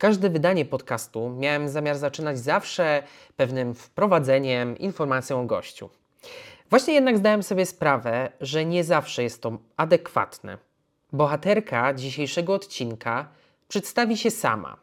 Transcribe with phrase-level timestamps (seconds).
[0.00, 3.02] Każde wydanie podcastu miałem zamiar zaczynać zawsze
[3.36, 5.90] pewnym wprowadzeniem, informacją o gościu.
[6.70, 10.58] Właśnie jednak zdałem sobie sprawę, że nie zawsze jest to adekwatne.
[11.12, 13.28] Bohaterka dzisiejszego odcinka
[13.68, 14.76] przedstawi się sama,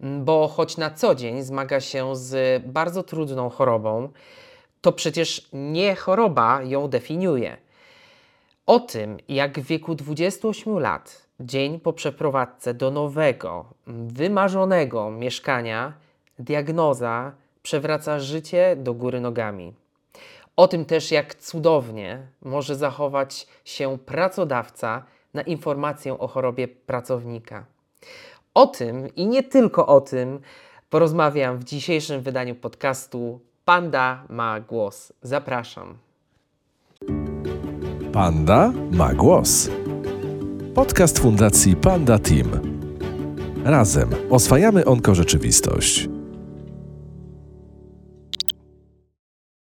[0.00, 4.08] bo choć na co dzień zmaga się z bardzo trudną chorobą,
[4.80, 7.56] to przecież nie choroba ją definiuje.
[8.66, 15.92] O tym, jak w wieku 28 lat, dzień po przeprowadzce do nowego, wymarzonego mieszkania,
[16.38, 19.74] diagnoza przewraca życie do góry nogami.
[20.56, 25.04] O tym też, jak cudownie może zachować się pracodawca
[25.34, 27.64] na informację o chorobie pracownika.
[28.54, 30.40] O tym i nie tylko o tym
[30.90, 35.12] porozmawiam w dzisiejszym wydaniu podcastu Panda ma głos.
[35.22, 35.98] Zapraszam.
[38.12, 39.70] Panda ma głos.
[40.78, 42.50] Podcast Fundacji Panda Team.
[43.64, 46.08] Razem oswajamy onkorzeczywistość.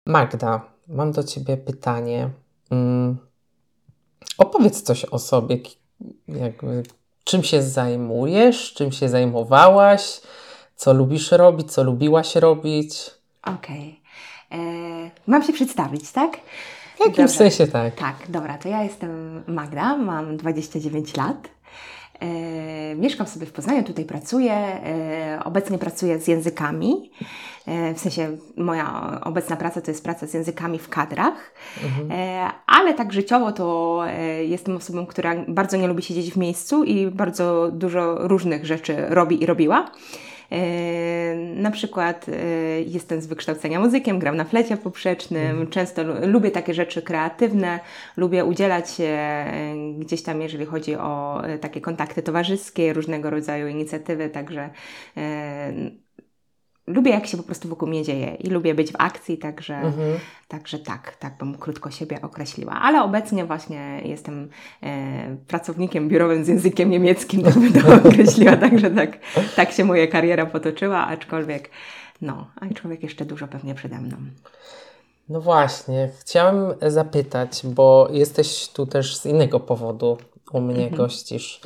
[0.05, 2.29] Magda, mam do Ciebie pytanie.
[2.69, 3.17] Mm,
[4.37, 5.57] opowiedz coś o sobie.
[6.27, 6.83] Jakby,
[7.23, 10.21] czym się zajmujesz, czym się zajmowałaś,
[10.75, 13.11] co lubisz robić, co lubiłaś robić?
[13.43, 13.99] Okej.
[14.49, 15.11] Okay.
[15.27, 16.37] Mam się przedstawić, tak?
[17.03, 17.95] W jakimś sensie tak.
[17.95, 21.49] Tak, dobra, to ja jestem Magda, mam 29 lat.
[22.19, 24.53] E, mieszkam sobie w Poznaniu, tutaj pracuję.
[24.53, 27.11] E, obecnie pracuję z językami.
[27.67, 32.11] E, w sensie moja obecna praca to jest praca z językami w kadrach, mhm.
[32.11, 36.83] E, ale tak życiowo to e, jestem osobą, która bardzo nie lubi siedzieć w miejscu
[36.83, 39.91] i bardzo dużo różnych rzeczy robi i robiła.
[41.55, 42.25] Na przykład
[42.85, 45.67] jestem z wykształcenia muzykiem, gram na flecie poprzecznym, mhm.
[45.67, 47.79] często lubię takie rzeczy kreatywne,
[48.17, 49.17] lubię udzielać się
[49.99, 54.69] gdzieś tam, jeżeli chodzi o takie kontakty towarzyskie, różnego rodzaju inicjatywy, także
[56.87, 60.19] lubię jak się po prostu wokół mnie dzieje i lubię być w akcji, także, mhm.
[60.47, 62.73] także tak, tak bym krótko siebie określiła.
[62.73, 64.49] Ale obecnie właśnie jestem
[64.83, 69.19] e, pracownikiem biurowym z językiem niemieckim, tak bym to określiła, także tak,
[69.55, 71.69] tak się moja kariera potoczyła, aczkolwiek
[72.21, 74.17] no, aczkolwiek jeszcze dużo pewnie przede mną.
[75.29, 80.17] No właśnie, chciałem zapytać, bo jesteś tu też z innego powodu
[80.51, 80.95] u mnie mhm.
[80.95, 81.61] gościsz,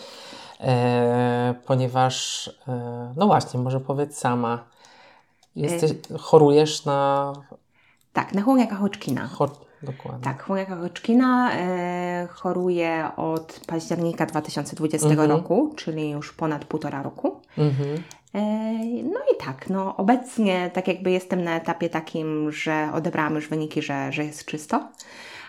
[0.60, 4.75] e, ponieważ, e, no właśnie, może powiedz sama,
[5.56, 7.34] Jesteś, chorujesz na...
[8.14, 9.28] Tak, na chłoniaka Hodgkina.
[9.28, 9.50] Chor...
[9.84, 10.24] Dokładnie.
[10.24, 15.30] Tak, chłoniaka Hodgkina e, choruję od października 2020 mhm.
[15.32, 17.42] roku, czyli już ponad półtora roku.
[17.58, 18.04] Mhm.
[18.34, 18.42] E,
[19.04, 23.82] no i tak, no obecnie tak jakby jestem na etapie takim, że odebrałam już wyniki,
[23.82, 24.88] że, że jest czysto.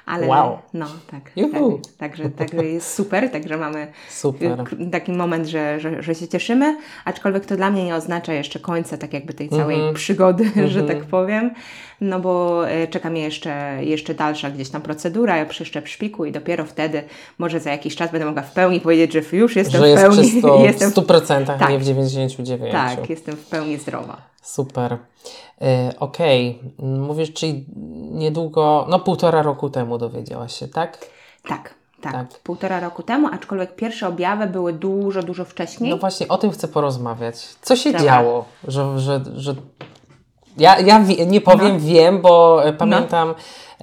[0.06, 0.58] Ale wow.
[0.74, 1.62] no tak, tak
[1.98, 4.64] także, także jest super, także mamy super.
[4.92, 8.96] taki moment, że, że, że się cieszymy, aczkolwiek to dla mnie nie oznacza jeszcze końca
[8.96, 9.96] tak jakby tej całej mm -hmm.
[9.96, 10.72] przygody, mm -hmm.
[10.72, 11.50] że tak powiem,
[12.00, 16.32] no bo e, czeka mnie jeszcze, jeszcze dalsza gdzieś tam procedura, ja przyszczep szpiku i
[16.32, 17.02] dopiero wtedy
[17.38, 20.18] może za jakiś czas będę mogła w pełni powiedzieć, że już jestem że w pełni.
[20.18, 22.72] Jest czysto jestem w 100%, tak, nie w 99%.
[22.72, 24.35] Tak, jestem w pełni zdrowa.
[24.46, 24.98] Super.
[25.60, 26.88] E, okej, okay.
[26.88, 27.66] mówisz, czyli
[28.12, 31.06] niedługo, no półtora roku temu dowiedziałaś się, tak?
[31.48, 31.74] Tak.
[32.00, 35.90] Tak, tak, półtora roku temu, aczkolwiek pierwsze objawy były dużo, dużo wcześniej.
[35.90, 37.36] No właśnie, o tym chcę porozmawiać.
[37.62, 38.06] Co się Dobra.
[38.06, 39.54] działo, że, że, że
[40.58, 41.80] ja, ja nie powiem, no.
[41.80, 43.34] wiem, bo e, pamiętam, no.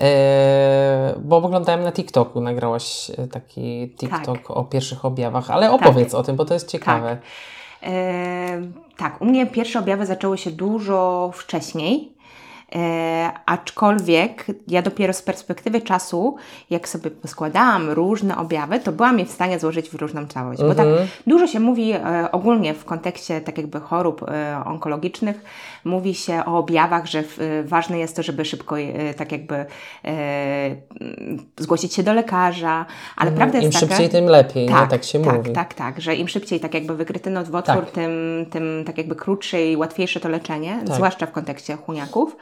[0.07, 4.51] e, bo oglądałem na TikToku, nagrałaś e, taki TikTok tak.
[4.51, 6.19] o pierwszych objawach, ale opowiedz tak.
[6.19, 7.09] o tym, bo to jest ciekawe.
[7.09, 7.25] Tak.
[8.98, 12.14] Tak, u mnie pierwsze objawy zaczęły się dużo wcześniej.
[12.76, 16.36] E, aczkolwiek ja dopiero z perspektywy czasu,
[16.70, 20.62] jak sobie poskładałam różne objawy, to byłam je w stanie złożyć w różną całość.
[20.62, 21.08] Bo tak mhm.
[21.28, 25.44] dużo się mówi e, ogólnie w kontekście tak jakby chorób e, onkologicznych,
[25.86, 30.76] mówi się o objawach, że w, ważne jest to, żeby szybko e, tak jakby e,
[31.60, 32.86] zgłosić się do lekarza,
[33.16, 33.36] ale mhm.
[33.36, 33.86] prawda jest Im taka...
[33.86, 35.52] Im szybciej, tym lepiej, tak, tak się tak, mówi.
[35.52, 37.92] Tak, tak, że im szybciej tak jakby wykryty nowotwór, tak.
[37.92, 40.96] tym, tym tak jakby krótsze i łatwiejsze to leczenie, tak.
[40.96, 42.38] zwłaszcza w kontekście chuniaków.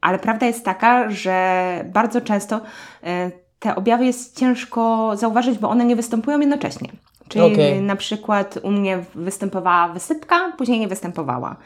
[0.00, 2.60] Ale prawda jest taka, że bardzo często
[3.04, 6.88] e, te objawy jest ciężko zauważyć, bo one nie występują jednocześnie.
[7.30, 7.82] Czyli okay.
[7.82, 11.56] na przykład u mnie występowała wysypka, później nie występowała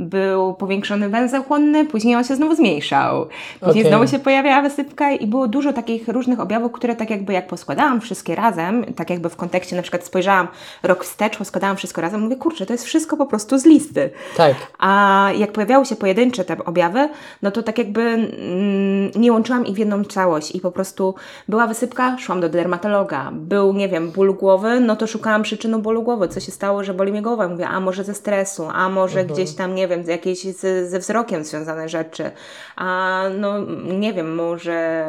[0.00, 3.26] był powiększony węzeł chłonny, później on się znowu zmniejszał.
[3.60, 3.90] Później okay.
[3.90, 8.00] znowu się pojawiała wysypka i było dużo takich różnych objawów, które tak jakby jak poskładałam
[8.00, 10.48] wszystkie razem, tak jakby w kontekście na przykład spojrzałam
[10.82, 14.10] rok wstecz, poskładałam wszystko razem, mówię, kurczę, to jest wszystko po prostu z listy.
[14.36, 14.54] Tak.
[14.78, 17.08] A jak pojawiały się pojedyncze te objawy,
[17.42, 21.14] no to tak jakby mm, nie łączyłam ich w jedną całość i po prostu
[21.48, 26.02] była wysypka, szłam do dermatologa, był, nie wiem, ból głowy, no to szukałam przyczyny bólu
[26.02, 27.48] głowy, co się stało, że boli mnie głowa.
[27.48, 31.44] Mówię, a może ze stresu, a może gdzieś tam, nie wiem, jakieś z, ze wzrokiem
[31.44, 32.30] związane rzeczy,
[32.76, 33.58] a no
[33.98, 35.08] nie wiem, może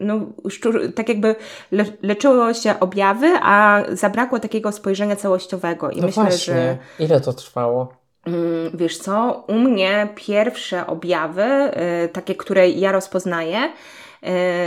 [0.00, 1.36] no, szczur, tak jakby
[1.72, 5.90] le, leczyło się objawy, a zabrakło takiego spojrzenia całościowego.
[5.90, 6.54] I No myślę, właśnie.
[6.54, 7.92] że Ile to trwało?
[8.26, 11.42] Mm, Wiesz co, u mnie pierwsze objawy,
[12.04, 13.58] y, takie, które ja rozpoznaję,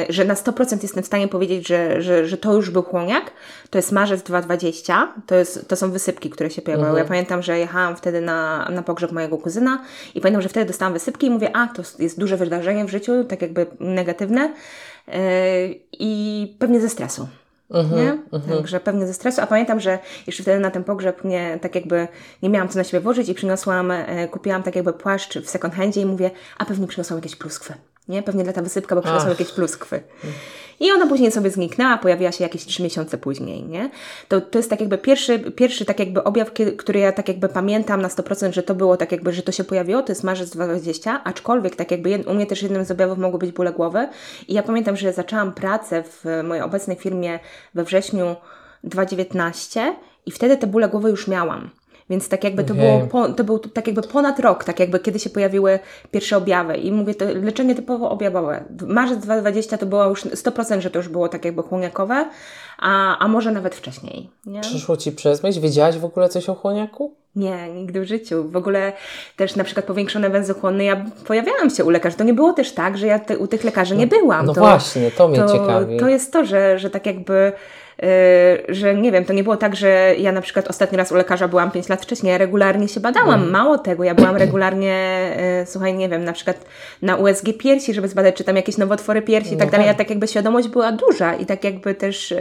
[0.09, 3.31] że na 100% jestem w stanie powiedzieć, że, że, że to już był chłoniak,
[3.69, 6.99] to jest marzec 2020, to, jest, to są wysypki, które się pojawiały.
[6.99, 9.83] Ja pamiętam, że jechałam wtedy na, na pogrzeb mojego kuzyna
[10.15, 13.23] i pamiętam, że wtedy dostałam wysypki i mówię, a to jest duże wydarzenie w życiu,
[13.23, 14.53] tak jakby negatywne
[15.07, 15.11] y,
[15.91, 17.27] i pewnie ze stresu.
[17.95, 18.17] Nie?
[18.55, 19.41] Także pewnie ze stresu.
[19.41, 22.07] A pamiętam, że jeszcze wtedy na ten pogrzeb nie, tak jakby
[22.43, 25.75] nie miałam co na siebie włożyć i przyniosłam, e, kupiłam tak jakby płaszcz w second
[25.75, 27.73] handzie i mówię, a pewnie przyniosłam jakieś pluskwy.
[28.09, 28.23] Nie?
[28.23, 29.39] Pewnie dla ta wysypka, bo przyniosłam Ach.
[29.39, 30.03] jakieś pluskwy.
[30.79, 33.89] I ona później sobie zniknęła, pojawiła się jakieś trzy miesiące później, nie?
[34.27, 38.01] To, to jest tak jakby pierwszy, pierwszy tak jakby objaw, który ja tak jakby pamiętam
[38.01, 41.23] na 100%, że to było tak jakby, że to się pojawiło, to jest marzec 2020,
[41.23, 44.07] aczkolwiek tak jakby jed, u mnie też jednym z objawów mogły być bóle głowy
[44.47, 47.39] i ja pamiętam, że zaczęłam pracę w mojej obecnej firmie
[47.73, 48.35] we wrześniu
[48.83, 49.95] 2019
[50.25, 51.69] i wtedy te bóle głowy już miałam.
[52.09, 52.85] Więc tak jakby to Okej.
[52.85, 55.79] było, po, to był tak jakby ponad rok, tak jakby kiedy się pojawiły
[56.11, 56.77] pierwsze objawy.
[56.77, 58.63] I mówię, to leczenie typowo objawowe.
[58.87, 62.29] Marzec 2020 to było już 100%, że to już było tak jakby chłoniakowe,
[62.79, 64.29] a, a może nawet wcześniej.
[64.45, 64.61] Nie?
[64.61, 65.61] Przyszło ci przez myśl?
[65.61, 67.13] Wiedziałaś w ogóle coś o chłoniaku?
[67.35, 68.49] Nie, nigdy w życiu.
[68.49, 68.93] W ogóle
[69.35, 72.17] też na przykład powiększone węzły chłonne, ja pojawiałam się u lekarzy.
[72.17, 74.45] To nie było też tak, że ja te, u tych lekarzy nie byłam.
[74.45, 75.97] No to, właśnie, to mnie ciekawi.
[75.97, 77.51] To jest to, że, że tak jakby,
[78.69, 81.47] że nie wiem, to nie było tak, że ja na przykład ostatni raz u lekarza
[81.47, 83.33] byłam 5 lat wcześniej, ja regularnie się badałam.
[83.33, 83.51] Mhm.
[83.51, 85.29] Mało tego, ja byłam regularnie,
[85.59, 86.65] yy, słuchaj, nie wiem, na przykład
[87.01, 89.87] na USG piersi, żeby zbadać, czy tam jakieś nowotwory piersi i tak No dalej.
[89.87, 89.97] Ja tak.
[89.97, 92.31] tak jakby świadomość była duża i tak jakby też...
[92.31, 92.37] Yy,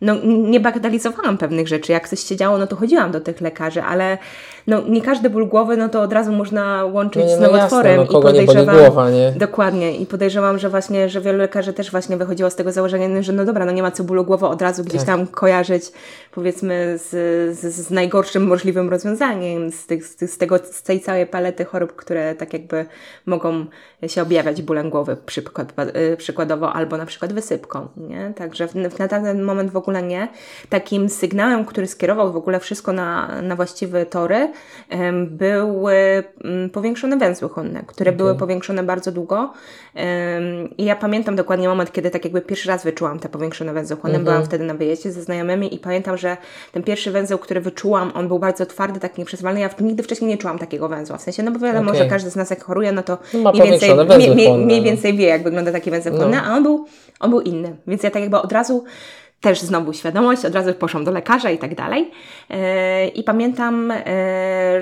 [0.00, 1.92] no, nie bagatelizowałam pewnych rzeczy.
[1.92, 4.18] Jak coś się działo, no to chodziłam do tych lekarzy, ale
[4.66, 7.42] no, nie każdy ból głowy, no to od razu można łączyć No nie, z no
[7.42, 7.96] jasne, nowotworem.
[7.96, 9.32] no I kogo nie podejrzewam, głowa, nie?
[9.36, 9.96] Dokładnie.
[9.96, 13.44] I podejrzewam, że właśnie, że wielu lekarzy też właśnie wychodziło z tego założenia, że no
[13.44, 15.06] dobra, no nie ma co bólu głowy od razu gdzieś Tak.
[15.06, 15.92] tam kojarzyć,
[16.32, 17.10] powiedzmy, z,
[17.58, 21.96] z, z najgorszym możliwym rozwiązaniem, z, tych, z, z, tego, z tej całej palety chorób,
[21.96, 22.86] które tak jakby
[23.26, 23.66] mogą
[24.06, 25.72] się objawiać bólem głowy przykład,
[26.12, 28.32] y, przykładowo, albo na przykład wysypką, nie?
[28.36, 30.28] Także w, na ten moment w ogóle nie.
[30.68, 34.52] Takim sygnałem, który skierował w ogóle wszystko na, na właściwe tory,
[35.26, 39.52] były mm, powiększone węzły chłonne, które były powiększone bardzo długo.
[40.78, 44.18] I ja pamiętam dokładnie moment, kiedy tak jakby pierwszy raz wyczułam te powiększone węzły chłonne.
[44.18, 46.36] Byłam wtedy na wyjeździe ze znajomymi i pamiętam, że
[46.72, 49.60] ten pierwszy węzeł, który wyczułam, on był bardzo twardy, taki nieprzezwalny.
[49.60, 51.16] Ja nigdy wcześniej nie czułam takiego węzła.
[51.16, 52.02] W sensie, no bo wiadomo, Okej.
[52.02, 53.90] że każdy z nas jak choruje, no to No mniej, więcej,
[54.34, 54.84] mniej, mniej, no.
[54.84, 56.18] więcej wie, jak wygląda taki węzeł No.
[56.18, 56.86] chłonny, a on był,
[57.20, 57.76] on był inny.
[57.86, 58.84] Więc ja tak jakby od razu
[59.40, 62.10] też znowu świadomość, od razu poszłam do lekarza i tak dalej.
[62.50, 64.02] E, I pamiętam, e,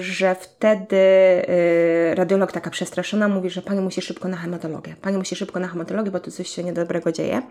[0.00, 4.96] że wtedy e, radiolog taka przestraszona mówi, że pani musi szybko na hematologię.
[5.02, 7.42] Pani musi szybko na hematologię, bo tu coś się niedobrego dzieje.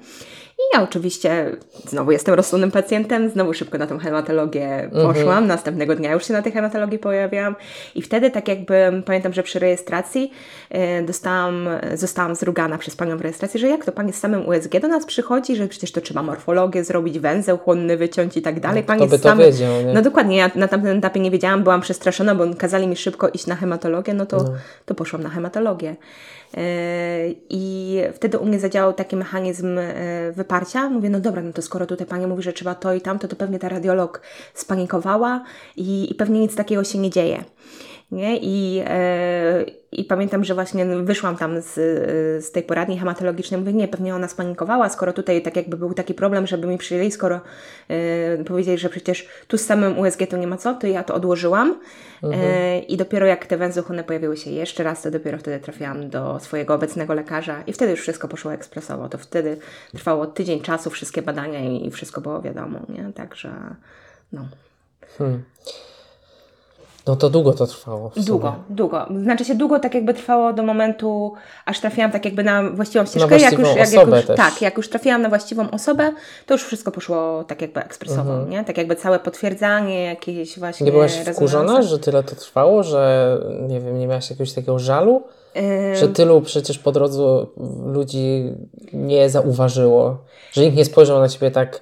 [0.59, 1.55] I ja oczywiście
[1.87, 5.47] znowu jestem rozsądnym pacjentem, znowu szybko na tą hematologię poszłam.
[5.47, 7.55] Następnego dnia już się na tej hematologii pojawiłam.
[7.95, 10.31] I wtedy tak jakby pamiętam, że przy rejestracji
[10.69, 14.79] e, dostałam, zostałam zrugana przez panią w rejestracji, że jak to pani z samym USG
[14.81, 18.83] do nas przychodzi, że przecież to trzeba morfologię zrobić, węzeł chłonny wyciąć i tak dalej.
[18.83, 19.93] Pani kto by samym- wiedział, nie?
[19.93, 23.47] No dokładnie, ja na tamtym etapie nie wiedziałam, byłam przestraszona, bo kazali mi szybko iść
[23.47, 24.45] na hematologię, no to,
[24.85, 25.95] to poszłam na hematologię.
[27.49, 30.89] I wtedy u mnie zadziałał taki mechanizm yy, wyparcia.
[30.89, 33.35] Mówię, no dobra, no to skoro tutaj pani mówi, że trzeba to i tamto, to
[33.35, 34.21] pewnie ta radiolog
[34.53, 35.43] spanikowała
[35.77, 37.43] i, i pewnie nic takiego się nie dzieje.
[38.13, 38.37] Nie?
[38.37, 41.73] I, e, I pamiętam, że właśnie wyszłam tam z,
[42.45, 43.59] z tej poradni hematologicznej.
[43.59, 47.11] Mówię, nie, pewnie ona spanikowała, skoro tutaj tak jakby był taki problem, żeby mi przyjęli,
[47.11, 47.41] skoro
[47.89, 51.13] e, powiedzieli, że przecież tu z samym USG to nie ma co, to ja to
[51.13, 51.79] odłożyłam.
[52.23, 56.09] E, I dopiero jak te węzły chłonne pojawiły się jeszcze raz, to dopiero wtedy trafiłam
[56.09, 59.09] do swojego obecnego lekarza i wtedy już wszystko poszło ekspresowo.
[59.09, 59.57] To wtedy
[59.91, 63.13] trwało tydzień czasu, wszystkie badania i, i wszystko było wiadomo, nie?
[63.13, 63.51] Także
[64.31, 64.45] no.
[67.07, 68.11] No to długo to trwało.
[68.15, 69.05] Długo, długo.
[69.23, 71.33] Znaczy się długo tak jakby trwało do momentu,
[71.65, 73.27] aż trafiłam tak jakby na właściwą ścieżkę.
[73.29, 74.37] właściwą jak już, jak, jak już.
[74.37, 76.11] Tak, jak już trafiłam na właściwą osobę,
[76.45, 78.63] to już wszystko poszło tak jakby ekspresowo, nie?
[78.63, 80.85] Tak jakby całe potwierdzanie, jakieś właśnie Mhm.
[80.85, 85.23] Nie byłaś wkurzona, że tyle to trwało, że nie wiem, nie miałaś jakiegoś takiego żalu?
[85.57, 87.45] Ym, Że tylu przecież po drodze
[87.85, 88.53] ludzi
[88.93, 90.17] nie zauważyło,
[90.51, 91.81] że nikt nie spojrzał na ciebie tak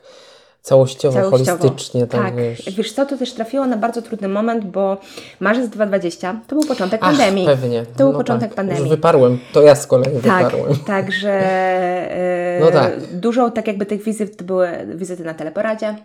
[0.61, 1.57] całościowo, Całościowo.
[1.57, 2.35] holistycznie, tak, tak.
[2.35, 2.69] wiesz.
[2.77, 4.97] Wiesz co, to też trafiło na bardzo trudny moment, bo
[5.39, 7.45] marzec 2020 to był początek Ach, pandemii.
[7.45, 7.85] pewnie.
[7.85, 8.55] To był No początek tak.
[8.55, 8.81] pandemii.
[8.81, 10.75] Już wyparłem, to ja z kolei Tak, wyparłem.
[10.87, 12.93] także e, No tak.
[13.13, 15.95] dużo tak jakby tych wizyt to były wizyty na teleporadzie.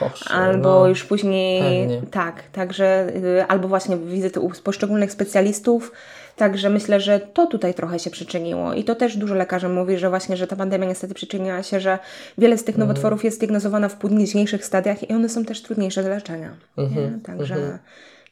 [0.00, 2.02] Boże, albo no, już później pewnie.
[2.10, 5.92] tak, także y, albo właśnie wizyty u poszczególnych specjalistów.
[6.36, 10.10] Także myślę, że to tutaj trochę się przyczyniło i to też dużo lekarzy mówi, że
[10.10, 11.98] właśnie, że ta pandemia niestety przyczyniła się, że
[12.38, 12.88] wiele z tych Mhm.
[12.88, 16.50] nowotworów jest diagnozowana w późniejszych stadiach i one są też trudniejsze do leczenia.
[16.78, 17.20] Mhm?
[17.20, 17.78] Także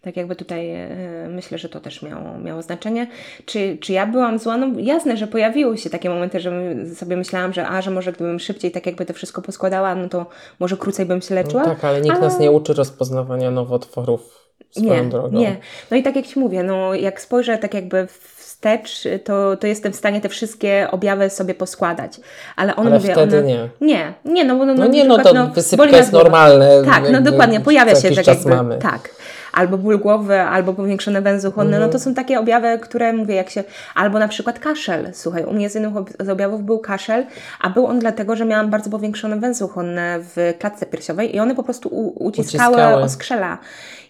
[0.02, 0.88] tak jakby tutaj e,
[1.30, 3.06] myślę, że to też miało, miało znaczenie.
[3.44, 4.56] Czy, czy ja byłam zła?
[4.56, 6.52] No jasne, że pojawiły się takie momenty, że
[6.94, 10.26] sobie myślałam, że a, że może gdybym szybciej tak jakby to wszystko poskładała, no to
[10.60, 11.64] może krócej bym się leczyła.
[11.64, 14.41] Tak, ale nikt nas nie uczy rozpoznawania nowotworów
[14.76, 15.38] nie, drogą.
[15.38, 15.56] Nie,
[15.90, 18.06] no i tak jak Ci mówię, no jak spojrzę tak jakby
[18.38, 22.20] wstecz, to, to jestem w stanie te wszystkie objawy sobie poskładać.
[22.56, 23.46] Ale one Ale mówię, wtedy one...
[23.46, 23.68] nie.
[23.80, 26.22] Nie, nie, no no, No na nie, no przykład, to boli wysypka jest głowa.
[26.24, 26.82] normalne.
[26.84, 28.78] Tak, no dokładnie, pojawia się tak jakby, mamy.
[28.78, 29.10] tak.
[29.52, 31.86] Albo ból głowy, albo powiększone węzły chłonne, Mhm.
[31.86, 35.52] no to są takie objawy, które mówię, jak się, albo na przykład kaszel, słuchaj, u
[35.52, 37.26] mnie z jednych z objawów był kaszel,
[37.60, 41.54] a był on dlatego, że miałam bardzo powiększone węzły chłonne w klatce piersiowej i one
[41.54, 43.02] po prostu u, uciskały, Uciskały.
[43.02, 43.58] oskrzela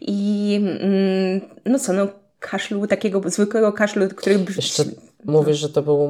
[0.00, 2.06] i mm, no co, no
[2.40, 4.38] kaszlu, takiego zwykłego kaszlu, który...
[4.56, 4.84] Jeszcze
[5.24, 6.08] mówisz, że to był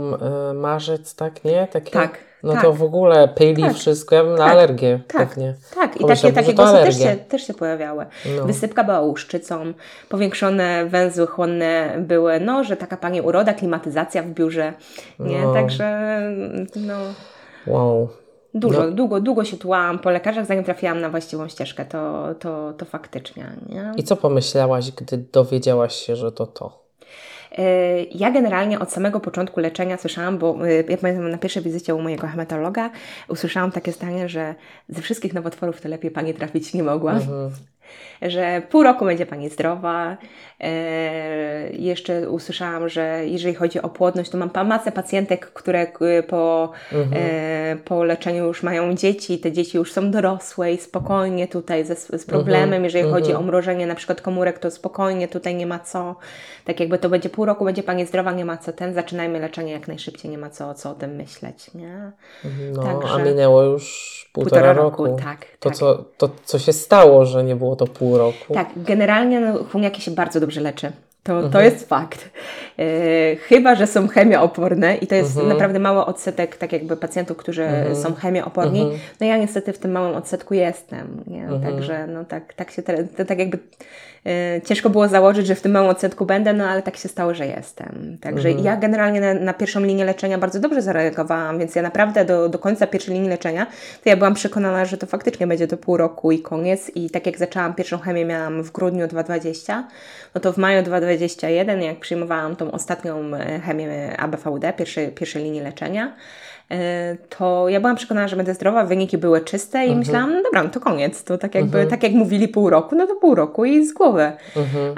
[0.51, 1.45] e, marzec, tak?
[1.45, 1.67] Nie?
[1.73, 1.91] Takie?
[1.91, 2.63] Tak, No tak.
[2.63, 3.75] to w ogóle pyli Tak.
[3.75, 4.15] wszystko.
[4.15, 5.55] Ja bym na Tak, alergię Tak, pewnie.
[5.75, 6.01] tak.
[6.01, 8.07] I takie, takie głosy też się, też się pojawiały.
[8.37, 8.45] No.
[8.45, 9.73] Wysypka była łuszczycą,
[10.09, 14.73] powiększone węzły chłonne były, no, że taka pani uroda, klimatyzacja w biurze,
[15.19, 15.43] nie?
[15.43, 15.53] No.
[15.55, 16.21] Także,
[16.77, 16.95] no,
[17.67, 18.09] Wow.
[18.55, 18.91] dużo, No.
[18.91, 23.53] długo, długo się tułałam po lekarzach, zanim trafiłam na właściwą ścieżkę, to, to, to faktycznie,
[23.69, 23.93] nie?
[23.97, 26.82] I co pomyślałaś, gdy dowiedziałaś się, że to to?
[27.59, 31.95] Y, Ja generalnie od samego początku leczenia słyszałam, bo y, ja pamiętam na pierwszej wizycie
[31.95, 32.91] u mojego hematologa
[33.29, 34.55] usłyszałam takie zdanie, że
[34.89, 37.15] ze wszystkich nowotworów to lepiej Pani trafić nie mogła.
[38.23, 40.17] Że pół roku będzie Pani zdrowa.
[40.61, 45.87] E, jeszcze usłyszałam, że jeżeli chodzi o płodność, to mam masę pacjentek, które
[46.19, 46.73] y, po,
[47.15, 51.97] e, po leczeniu już mają dzieci, te dzieci już są dorosłe i spokojnie tutaj ze,
[51.97, 56.17] z problemem, jeżeli chodzi o mrożenie na przykład komórek, to spokojnie tutaj nie ma co.
[56.65, 59.73] Tak jakby to będzie pół roku, będzie Pani zdrowa, nie ma co ten, zaczynajmy leczenie
[59.73, 62.13] jak najszybciej, nie ma co, co o tym myśleć, nie?
[62.73, 65.05] No, Także- a minęło już półtora, Półtora roku.
[65.07, 65.79] roku, tak, To, tak.
[65.79, 68.55] Co, to co się stało, że nie było to pół roku?
[68.55, 70.93] Tak, generalnie no, się bardzo dobrze leczy.
[71.23, 71.65] To, to Mhm.
[71.65, 72.31] jest fakt.
[72.79, 75.49] E, chyba, że są chemiooporne i to jest Mhm.
[75.49, 77.69] naprawdę mały odsetek tak jakby pacjentów, którzy
[78.03, 78.81] są chemiooporni.
[78.83, 79.01] Mhm.
[79.21, 81.25] No ja niestety w tym małym odsetku jestem.
[81.27, 81.49] Nie?
[81.63, 83.59] Także no tak, tak się teraz, to tak jakby
[84.65, 87.47] ciężko było założyć, że w tym małym odsetku będę, no ale tak się stało, że
[87.47, 88.19] jestem.
[88.21, 88.67] Także Mhm.
[88.67, 92.59] ja generalnie na, na pierwszą linię leczenia bardzo dobrze zareagowałam, więc ja naprawdę do, do
[92.59, 93.67] końca pierwszej linii leczenia,
[94.05, 96.91] to ja byłam przekonana, że to faktycznie będzie to pół roku i koniec.
[96.95, 99.89] I tak jak zaczęłam pierwszą chemię, miałam w grudniu 2020,
[100.35, 105.61] no to w maju 2021, jak przyjmowałam tą ostatnią e, chemię ABVD, pierwszej, pierwszej linii
[105.61, 106.62] leczenia, e,
[107.39, 110.71] to ja byłam przekonana, że będę zdrowa, wyniki były czyste i myślałam, no dobra, no
[110.71, 111.25] to koniec.
[111.25, 114.33] To tak jakby, tak jak mówili pół roku, no to pół roku i z głowy.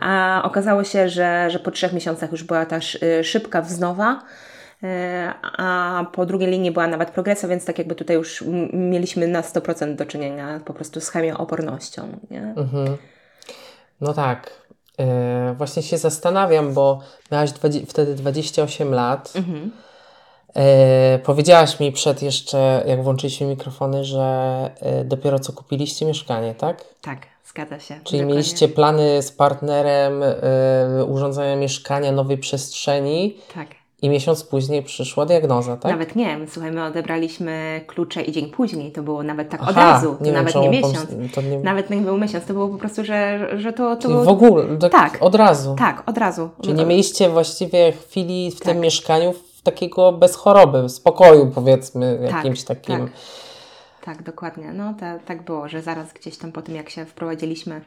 [0.01, 4.23] A okazało się, że, że po trzech miesiącach już była ta y, szybka wznowa,
[4.83, 9.41] e, a po drugiej linii była nawet progresja, więc tak jakby tutaj już mieliśmy na
[9.43, 12.09] 100% do czynienia po prostu z chemioopornością.
[12.31, 12.55] Nie?
[12.57, 12.97] Mhm.
[14.01, 14.51] No tak.
[15.01, 17.01] E, właśnie się zastanawiam, bo
[17.33, 19.33] miałaś dwadzie- wtedy 28 lat.
[19.37, 19.71] Mhm.
[20.57, 24.25] E, powiedziałaś mi przed jeszcze, jak włączyliśmy mikrofony, że
[24.81, 26.85] e, dopiero co kupiliście mieszkanie, tak?
[27.03, 27.95] Tak, zgadza się.
[27.95, 28.25] Czyli dokładnie.
[28.27, 33.67] mieliście plany z partnerem e, urządzania mieszkania, nowej przestrzeni Tak.
[34.03, 35.93] i miesiąc później przyszła diagnoza, tak?
[35.93, 39.93] Nawet nie, słuchaj, my odebraliśmy klucze i dzień później, to było nawet tak od Aha,
[39.93, 41.07] razu, to nie nawet nie miesiąc.
[41.35, 44.15] to nie- Nawet nie był miesiąc, to było po prostu, że, że to, to Czyli
[44.15, 44.25] było...
[44.25, 45.17] w ogóle, tak, Tak.
[45.21, 45.75] od razu.
[45.79, 46.51] Tak, od razu.
[46.63, 48.65] Czyli nie mieliście właściwie chwili w Tak.
[48.69, 49.35] tym mieszkaniu
[49.65, 52.99] takiego bez choroby, spokoju powiedzmy, jakimś takim.
[53.09, 53.13] Tak,
[54.05, 54.73] tak dokładnie.
[54.73, 57.81] No ta, tak było, że zaraz gdzieś tam po tym, jak się wprowadziliśmy,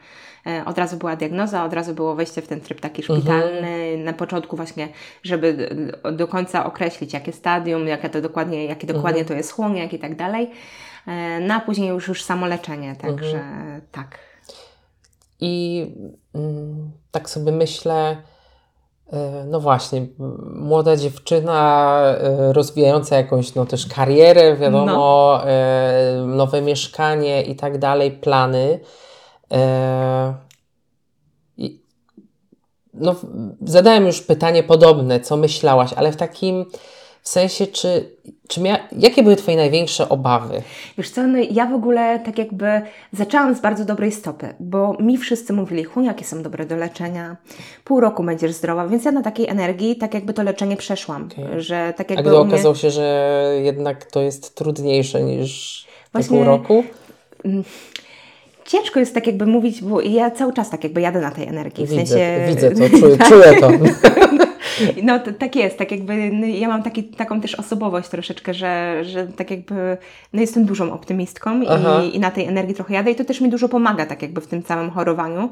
[0.48, 3.20] e, od razu była diagnoza, od razu było wejście w ten tryb taki Mhm.
[3.20, 3.98] szpitalny.
[3.98, 4.90] Na początku właśnie,
[5.24, 5.70] żeby
[6.04, 9.28] do, do końca określić, jakie stadium, jakie to dokładnie, jakie dokładnie Mhm.
[9.28, 10.52] to jest chłoniak i tak dalej.
[11.08, 13.82] E, no a później już, już samo leczenie, także Mhm.
[13.92, 14.20] tak.
[15.40, 15.86] I
[16.36, 18.37] mm, tak sobie myślę, e,
[19.46, 20.06] no właśnie,
[20.56, 28.12] młoda dziewczyna e, rozwijająca jakąś no też karierę, wiadomo, e, nowe mieszkanie i tak dalej,
[28.12, 28.80] plany.
[29.52, 30.34] E,
[32.94, 33.16] no,
[33.62, 36.66] zadałem już pytanie podobne, co myślałaś, ale w takim
[37.28, 38.10] w sensie, czy,
[38.48, 40.62] czy mia, jakie były Twoje największe obawy?
[40.98, 42.82] Wiesz co, no ja w ogóle tak jakby
[43.14, 47.38] zaczęłam z bardzo dobrej stopy, bo mi wszyscy mówili, chuniaki są dobre do leczenia,
[47.84, 51.62] pół roku będziesz zdrowa, więc ja na takiej energii tak jakby to leczenie przeszłam, Okej.
[51.62, 52.54] że tak A jakby gdy u mnie...
[52.54, 56.84] okazało się, że jednak to jest trudniejsze niż Właśnie- pół roku?
[58.66, 61.86] ciężko jest tak jakby mówić, bo ja cały czas tak jakby jadę na tej energii.
[61.86, 62.46] W Widzę, sensie...
[62.48, 63.70] widzę to, czuję, czuję to.
[65.04, 69.00] No to, tak jest, tak jakby no, ja mam taki, taką też osobowość troszeczkę, że,
[69.06, 69.98] że tak jakby
[70.34, 73.50] no jestem dużą optymistką i, i na tej energii trochę jadę i to też mi
[73.50, 75.50] dużo pomaga tak jakby w tym całym chorowaniu,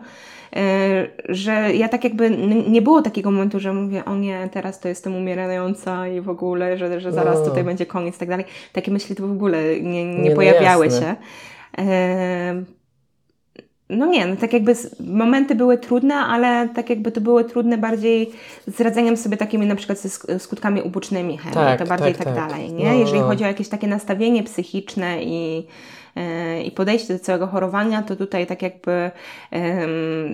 [0.55, 2.29] e, że ja tak jakby
[2.67, 6.77] nie było takiego momentu, że mówię o nie, teraz to jestem umierająca i w ogóle,
[6.77, 7.45] że, że zaraz No.
[7.45, 8.45] tutaj będzie koniec i tak dalej.
[8.73, 11.01] Takie myśli to w ogóle nie, nie, Nie, no pojawiały jasne.
[11.01, 11.15] się.
[11.83, 12.63] E,
[13.89, 18.31] no nie, no tak jakby momenty były trudne, ale tak jakby to były trudne bardziej
[18.67, 22.25] z radzeniem sobie takimi na przykład ze sk- skutkami ubocznymi chemii, Tak, to bardziej tak,
[22.25, 22.49] tak, tak.
[22.49, 22.85] dalej, nie?
[22.85, 23.27] No, Jeżeli no.
[23.27, 25.67] chodzi o jakieś takie nastawienie psychiczne i,
[26.15, 29.11] e, i podejście do całego chorowania, to tutaj tak jakby
[29.51, 29.89] em,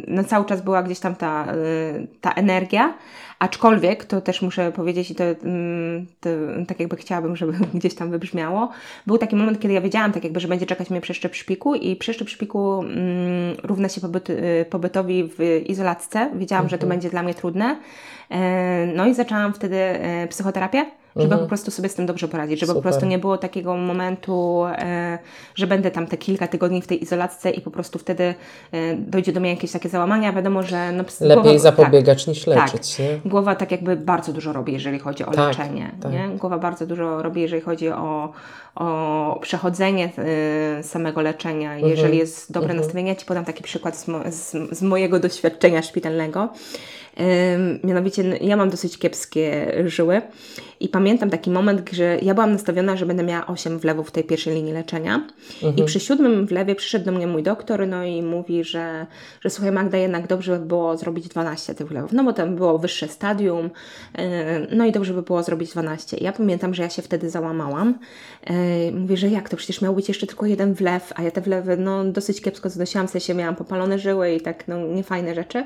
[0.08, 1.56] no cały czas była gdzieś tam ta, e,
[2.22, 2.94] ta energia,
[3.42, 6.30] aczkolwiek to też muszę powiedzieć i to, mm, to
[6.68, 8.70] tak jakby chciałabym, żeby gdzieś tam wybrzmiało,
[9.08, 11.96] był taki moment, kiedy ja wiedziałam tak jakby, że będzie czekać mnie przeszczep szpiku i
[11.96, 16.32] przeszczep szpiku mm, równa się pobyt, y, pobytowi w izolatce.
[16.36, 17.78] Wiedziałam, że to będzie dla mnie trudne.
[18.32, 20.86] E, No i zaczęłam wtedy e, psychoterapię,
[21.16, 22.92] żeby po prostu sobie z tym dobrze poradzić, żeby po Super.
[22.92, 25.20] prostu nie było takiego momentu, e,
[25.56, 28.24] że będę tam te kilka tygodni w tej izolatce i po prostu wtedy
[28.72, 30.34] e, dojdzie do mnie jakieś takie załamania.
[30.34, 33.20] Wiadomo, że no, ps- Lepiej głowa- zapobiegać niż tak, leczyć, nie?
[33.26, 35.92] Głowa tak jakby bardzo dużo robi, jeżeli chodzi o Tak, leczenie.
[36.02, 36.12] tak.
[36.12, 36.28] Nie?
[36.30, 38.32] Głowa bardzo dużo robi, jeżeli chodzi o,
[38.76, 40.12] o przechodzenie
[40.80, 41.74] y, samego leczenia.
[41.74, 41.92] Mhm.
[41.92, 45.82] Jeżeli jest dobre nastawienie, ja Ci podam taki przykład z, mo, z, z mojego doświadczenia
[45.82, 46.50] szpitalnego.
[47.84, 50.22] Mianowicie n- ja mam dosyć kiepskie żyły
[50.82, 54.24] i pamiętam taki moment, że ja byłam nastawiona, że będę miała 8 wlewów w tej
[54.24, 55.28] pierwszej linii leczenia
[55.78, 59.06] i przy siódmym wlewie przyszedł do mnie mój doktor no i mówi, że,
[59.42, 62.80] że słuchaj Magda, jednak dobrze by było zrobić 12 tych wlewów, no bo tam było
[62.80, 63.70] wyższe stadium,
[64.18, 64.24] yy,
[64.72, 66.18] no i dobrze by było zrobić 12.
[66.18, 68.00] I ja pamiętam, że ja się wtedy załamałam.
[68.50, 68.56] Yy,
[68.92, 71.78] Mówię, że jak to, przecież miał być jeszcze tylko jeden wlew, a ja te wlewy
[71.78, 75.66] no dosyć kiepsko znosiłam, w sensie miałam popalone żyły i tak no niefajne rzeczy.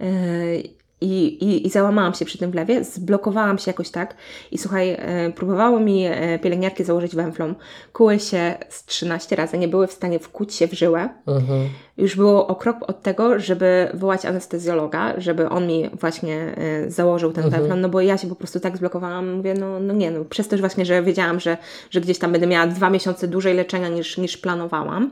[0.00, 4.14] Yy, I, i, I załamałam się przy tym wlewie, zblokowałam się jakoś tak
[4.50, 7.54] i słuchaj, e, próbowało mi e, pielęgniarki założyć węflą.
[7.92, 11.08] Kuły się z 13 razy, nie były w stanie wkuć się w żyłę.
[11.26, 11.68] Mhm.
[11.96, 17.32] Już było o krok od tego, żeby wołać anestezjologa, żeby on mi właśnie e, założył
[17.32, 20.24] ten węflon, no bo ja się po prostu tak zblokowałam, mówię, no, no nie, no
[20.24, 21.56] przez to właśnie, że wiedziałam, że,
[21.90, 25.10] że gdzieś tam będę miała dwa miesiące dłużej leczenia niż, niż planowałam.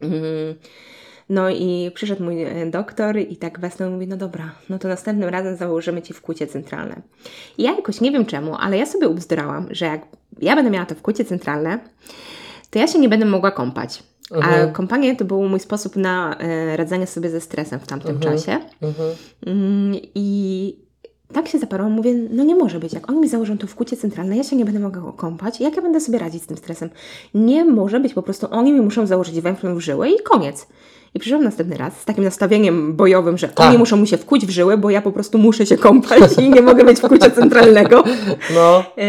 [0.00, 0.54] Mm.
[1.28, 4.88] No i przyszedł mój e, doktor i tak wesnął i mówi, no dobra, no to
[4.88, 7.02] następnym razem założymy Ci wkłucie centralne.
[7.58, 10.02] I ja jakoś nie wiem czemu, ale ja sobie ubzdurałam, że jak
[10.40, 11.78] ja będę miała to wkłucie centralne,
[12.70, 14.02] to ja się nie będę mogła kąpać.
[14.42, 18.58] A kąpanie to był mój sposób na e, radzenie sobie ze stresem w tamtym czasie.
[18.82, 19.14] Mhm.
[19.46, 20.76] Mm, I
[21.32, 22.92] tak się zaparłam, mówię, no nie może być.
[22.92, 25.60] Jak oni mi założą to wkłucie centralne, ja się nie będę mogła kąpać.
[25.60, 26.90] Jak ja będę sobie radzić z tym stresem?
[27.34, 30.66] Nie może być, po prostu oni mi muszą założyć węflon w żyłę i koniec.
[31.14, 33.68] I przyszłam następny raz z takim nastawieniem bojowym, że Tak.
[33.68, 36.50] oni muszą mi się wkuć w żyły, bo ja po prostu muszę się kąpać i
[36.50, 38.04] nie mogę mieć wkucia centralnego.
[38.54, 39.04] No, Yy,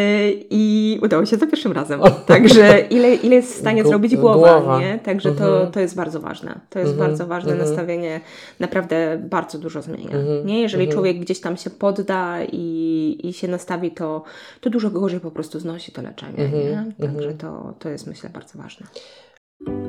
[0.49, 1.99] I udało się za pierwszym razem.
[2.25, 4.79] Także ile, ile jest w stanie zrobić głowa, głowa.
[4.79, 4.99] nie?
[4.99, 6.59] Także to, to jest bardzo ważne.
[6.69, 8.21] To jest bardzo ważne nastawienie.
[8.59, 10.09] Naprawdę bardzo dużo zmienia.
[10.45, 10.61] Nie?
[10.61, 14.23] Jeżeli człowiek gdzieś tam się podda i, i się nastawi, to,
[14.61, 16.49] to dużo gorzej po prostu znosi to leczenie.
[16.49, 17.07] Nie?
[17.07, 18.87] Także to, to jest myślę bardzo ważne.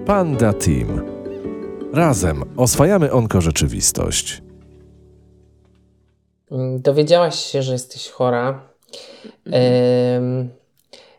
[0.07, 1.20] Panda Team.
[1.93, 4.43] Razem oswajamy onkorzeczywistość.
[6.51, 8.61] Mm, Dowiedziałaś się, że jesteś chora.
[9.53, 10.49] Em,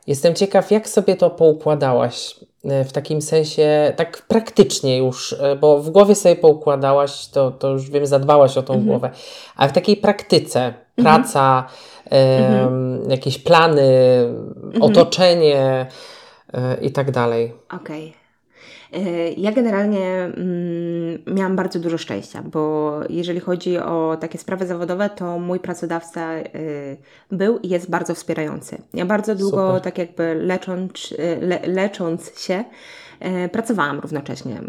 [0.07, 5.81] jestem ciekaw, jak sobie to poukładałaś e, w takim sensie, tak praktycznie już, e, bo
[5.81, 9.09] w głowie sobie poukładałaś, to, to już wiem, zadbałaś o tą głowę,
[9.55, 11.67] ale w takiej praktyce, praca,
[12.09, 13.83] em, jakieś plany,
[14.81, 15.87] otoczenie
[16.53, 17.53] e, i tak dalej.
[17.71, 18.07] Okej.
[18.07, 18.20] Y,
[19.37, 25.39] Ja generalnie mm, miałam bardzo dużo szczęścia, bo jeżeli chodzi o takie sprawy zawodowe, to
[25.39, 26.97] mój pracodawca y,
[27.31, 28.81] był i jest bardzo wspierający.
[28.93, 29.81] Ja bardzo długo, Super.
[29.81, 32.63] tak jakby lecząc, y, le, lecząc się,
[33.51, 34.61] pracowałam równocześnie.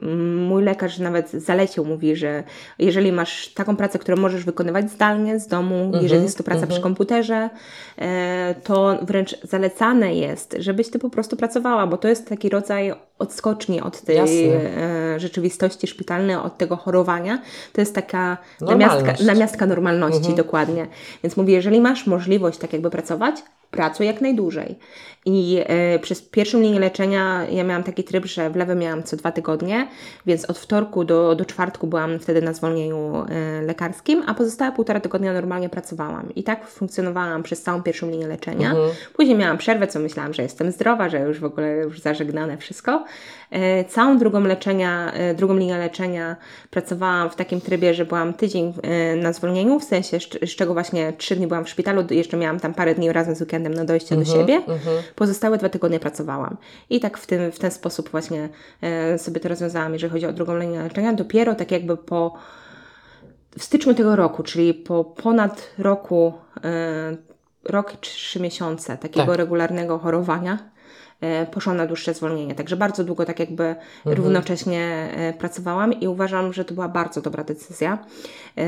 [0.49, 2.45] Mój lekarz nawet zalecił, mówi, że
[2.79, 6.81] jeżeli masz taką pracę, którą możesz wykonywać zdalnie z domu, jeżeli jest to praca przy
[6.81, 7.51] komputerze,
[7.99, 12.93] e, to wręcz zalecane jest, żebyś ty po prostu pracowała, bo to jest taki rodzaj
[13.19, 14.35] odskoczni od tej Jasne.
[14.35, 17.43] e, rzeczywistości szpitalnej, od tego chorowania.
[17.73, 19.25] To jest taka namiastka, Normalność.
[19.25, 20.87] namiastka normalności, dokładnie.
[21.23, 24.79] Więc mówię, jeżeli masz możliwość tak jakby pracować, pracuj jak najdłużej.
[25.25, 29.17] I e, przez pierwszą linię leczenia ja miałam taki tryb, że w lewe miałam co
[29.17, 29.89] dwa tygodnie,
[30.27, 35.01] więc od wtorku do, do czwartku byłam wtedy na zwolnieniu e, lekarskim, a pozostałe półtora
[35.01, 36.35] tygodnia normalnie pracowałam.
[36.35, 38.75] I tak funkcjonowałam przez całą pierwszą linię leczenia.
[39.17, 43.05] Później miałam przerwę, co myślałam, że jestem zdrowa, że już w ogóle już zażegnane wszystko.
[43.53, 46.37] E, całą drugą leczenia, e, drugą linię leczenia
[46.71, 50.73] pracowałam w takim trybie, że byłam tydzień e, na zwolnieniu, w sensie z, z czego
[50.73, 53.85] właśnie trzy dni byłam w szpitalu, jeszcze miałam tam parę dni razem z weekendem na
[53.85, 54.63] dojście do siebie.
[55.15, 56.57] Pozostałe dwa tygodnie pracowałam.
[56.91, 58.49] I tak w, tym, w ten sposób właśnie
[58.81, 61.13] e, sobie to rozwiązałam, jeżeli chodzi o drugą linię leczenia.
[61.13, 62.35] Dopiero tak jakby po
[63.59, 66.33] w styczniu tego roku, czyli po ponad roku,
[66.65, 67.17] e,
[67.65, 69.37] rok i trzy miesiące takiego Tak.
[69.37, 70.59] regularnego chorowania,
[71.53, 72.55] poszłam na dłuższe zwolnienie.
[72.55, 74.17] Także bardzo długo tak jakby Mhm.
[74.17, 77.99] równocześnie e, pracowałam i uważam, że to była bardzo dobra decyzja.
[78.59, 78.63] E,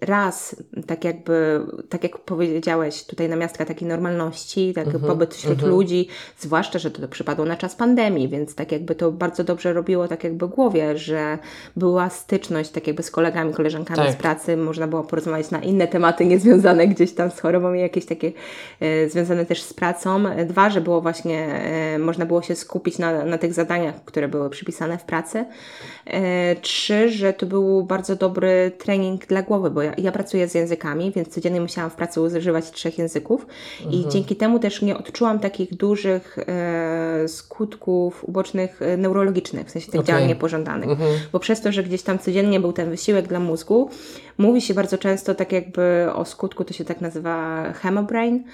[0.00, 5.04] raz, tak jakby, tak jak powiedziałeś, tutaj na miastka takiej normalności, tak Mhm.
[5.04, 9.44] pobyt wśród ludzi, zwłaszcza, że to przypadło na czas pandemii, więc tak jakby to bardzo
[9.44, 11.38] dobrze robiło tak jakby głowie, że
[11.76, 14.12] była styczność tak jakby z kolegami, koleżankami Tak.
[14.12, 18.06] z pracy, można było porozmawiać na inne tematy niezwiązane gdzieś tam z chorobą i jakieś
[18.06, 18.32] takie
[18.80, 20.26] e, związane też z pracą.
[20.28, 24.28] E, Dwa, że było właśnie, e, można było się skupić na, na tych zadaniach, które
[24.28, 25.44] były przypisane w pracy.
[26.06, 30.54] E, trzy, że to był bardzo dobry trening dla głowy, bo ja, ja pracuję z
[30.54, 33.46] językami, więc codziennie musiałam w pracy używać trzech języków
[33.90, 39.92] i dzięki temu też nie odczułam takich dużych e, skutków ubocznych e, neurologicznych, w sensie
[39.92, 40.08] tych Okej.
[40.14, 40.98] działań niepożądanych.
[41.32, 43.90] Bo przez to, że gdzieś tam codziennie był ten wysiłek dla mózgu,
[44.40, 48.44] mówi się bardzo często tak jakby o skutku, to się tak nazywa hemobrain,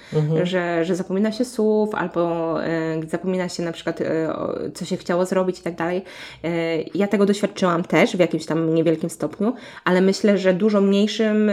[0.43, 3.99] że, że zapomina się słów albo e, zapomina się na przykład
[4.35, 6.03] o, co się chciało zrobić i tak dalej.
[6.43, 11.51] E, ja tego doświadczyłam też w jakimś tam niewielkim stopniu, ale myślę, że dużo mniejszym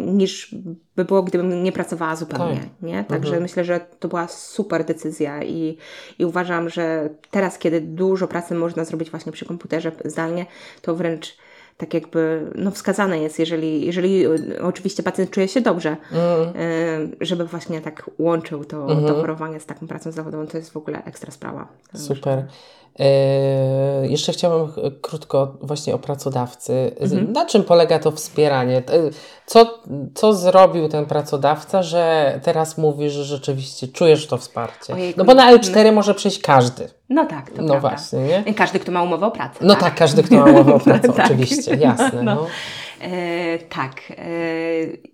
[0.00, 0.54] niż
[0.96, 2.60] by było, gdybym nie pracowała zupełnie.
[2.60, 2.68] Tak.
[2.82, 3.04] Nie?
[3.04, 5.76] Także myślę, że to była super decyzja i,
[6.18, 10.46] i uważam, że teraz, kiedy dużo pracy można zrobić właśnie przy komputerze zdalnie,
[10.82, 11.36] to wręcz
[11.82, 14.28] tak jakby no wskazane jest, jeżeli, jeżeli e,
[14.62, 16.56] oczywiście pacjent czuje się dobrze, e,
[17.20, 21.04] żeby właśnie tak łączył to, to chorowanie z taką pracą zawodową, to jest w ogóle
[21.04, 21.68] ekstra sprawa.
[21.94, 22.46] Super.
[22.98, 26.92] E, jeszcze chciałam ch- krótko właśnie o pracodawcy.
[27.00, 27.32] Mhm.
[27.32, 28.76] Na czym polega to wspieranie?
[28.78, 28.82] E,
[29.46, 29.78] Co,
[30.14, 34.94] co zrobił ten pracodawca, że teraz mówisz, że rzeczywiście czujesz to wsparcie?
[34.94, 35.18] Ojejku.
[35.18, 36.88] No bo na L4 może przyjść każdy.
[37.14, 37.88] No tak, to No prawda.
[37.88, 38.54] właśnie, nie?
[38.54, 39.58] Każdy, kto ma umowę o pracę.
[39.64, 41.26] No tak, każdy, kto ma umowę o pracę, Tak.
[41.26, 42.22] oczywiście, jasne.
[42.22, 42.46] No.
[43.00, 43.92] E, tak.
[44.10, 45.12] E,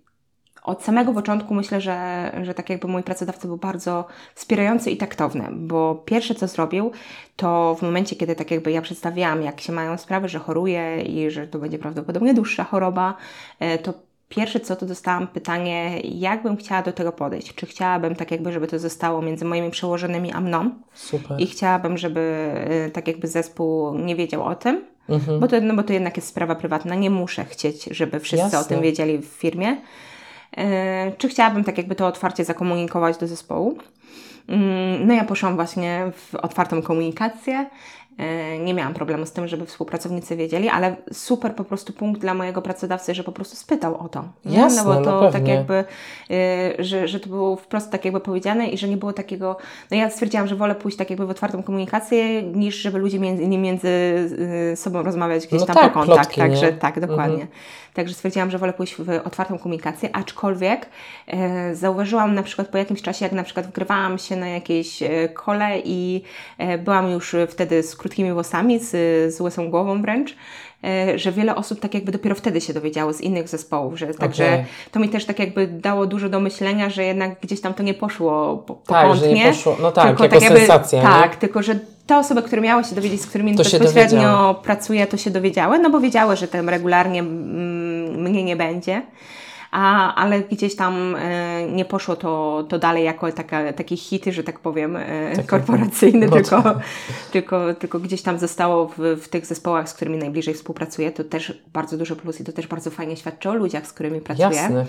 [0.63, 5.47] od samego początku myślę, że, że tak jakby mój pracodawca był bardzo wspierający i taktowny,
[5.51, 6.91] bo pierwsze co zrobił,
[7.35, 11.31] to w momencie, kiedy tak jakby ja przedstawiałam, jak się mają sprawy, że choruję i
[11.31, 13.15] że to będzie prawdopodobnie dłuższa choroba,
[13.59, 13.93] e, to
[14.29, 17.55] pierwsze co to dostałam pytanie, jak bym chciała do tego podejść.
[17.55, 21.41] Czy chciałabym tak jakby, żeby to zostało między moimi przełożonymi a mną Super.
[21.41, 22.19] i chciałabym, żeby
[22.87, 25.39] e, tak jakby zespół nie wiedział o tym, Mhm.
[25.39, 26.95] bo, to, no bo to jednak jest sprawa prywatna.
[26.95, 28.59] Nie muszę chcieć, żeby wszyscy Jasne.
[28.59, 29.77] o tym wiedzieli w firmie.
[30.57, 33.77] E, czy chciałabym tak jakby to otwarcie zakomunikować do zespołu?
[34.47, 37.69] Mm, No ja poszłam właśnie w otwartą komunikację.
[38.19, 42.33] E, Nie miałam problemu z tym, żeby współpracownicy wiedzieli, ale super po prostu punkt dla
[42.33, 44.23] mojego pracodawcy, że po prostu spytał o to.
[44.45, 44.57] nie?
[44.57, 45.53] Jasne, no bo no to tak pewnie.
[45.53, 45.73] jakby,
[46.31, 49.57] e, że, że to było wprost tak jakby powiedziane i że nie było takiego,
[49.91, 53.47] no ja stwierdziłam, że wolę pójść tak jakby w otwartą komunikację, niż żeby ludzie między,
[53.47, 53.89] nie między
[54.71, 56.19] e, sobą rozmawiać gdzieś No tam tak, po kontakt.
[56.19, 56.77] plotki, Także nie?
[56.77, 57.47] tak, dokładnie.
[57.93, 60.89] Także stwierdziłam, że wolę pójść w otwartą komunikację, aczkolwiek
[61.27, 65.29] e, zauważyłam na przykład po jakimś czasie, jak na przykład wgrywałam się na jakieś e,
[65.29, 66.23] kole i
[66.57, 68.89] e, byłam już wtedy z krótkimi włosami, z,
[69.35, 70.35] z łysą głową wręcz,
[70.83, 74.65] e, że wiele osób tak jakby dopiero wtedy się dowiedziało z innych zespołów, że także
[74.91, 77.93] to mi też tak jakby dało dużo do myślenia, że jednak gdzieś tam to nie
[77.93, 81.05] poszło po, Tak, że nie poszło- no tak, tylko jako tak jakby, sensacja, nie?
[81.05, 85.17] Tak, tylko że te osoby, które miały się dowiedzieć, z którymi To bezpośrednio pracuję, to
[85.17, 89.01] się dowiedziały, no bo wiedziały, że tam regularnie mm, mnie nie będzie.
[89.71, 94.43] A, ale gdzieś tam e, nie poszło to, to dalej jako taka, takie hity, że
[94.43, 96.77] tak powiem, e, korporacyjne, no tylko, tak.
[97.31, 101.11] tylko, tylko gdzieś tam zostało w, w tych zespołach, z którymi najbliżej współpracuję.
[101.11, 104.21] To też bardzo duży plus i to też bardzo fajnie świadczy o ludziach, z którymi
[104.21, 104.49] pracuję.
[104.49, 104.85] Jasne.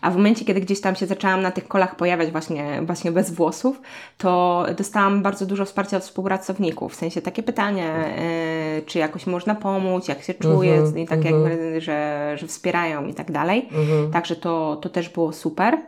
[0.00, 3.30] A w momencie, kiedy gdzieś tam się zaczęłam na tych kolach pojawiać właśnie, właśnie bez
[3.30, 3.80] włosów,
[4.18, 6.92] to dostałam bardzo dużo wsparcia od współpracowników.
[6.92, 7.92] W sensie takie pytanie,
[8.86, 13.14] czy jakoś można pomóc, jak się czuję, Mhm, i tak jakby, że, że wspierają i
[13.14, 13.68] tak dalej.
[14.12, 15.78] Także to, to też było super.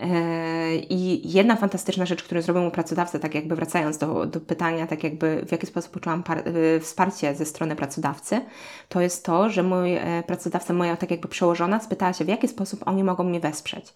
[0.00, 4.86] E, I jedna fantastyczna rzecz, którą zrobił mu pracodawca, tak jakby wracając do, do pytania,
[4.86, 8.40] tak jakby w jaki sposób poczułam par, e, wsparcie ze strony pracodawcy,
[8.88, 12.48] to jest to, że mój e, pracodawca, moja tak jakby przełożona, spytała się, w jaki
[12.48, 13.94] sposób oni mogą mnie wesprzeć.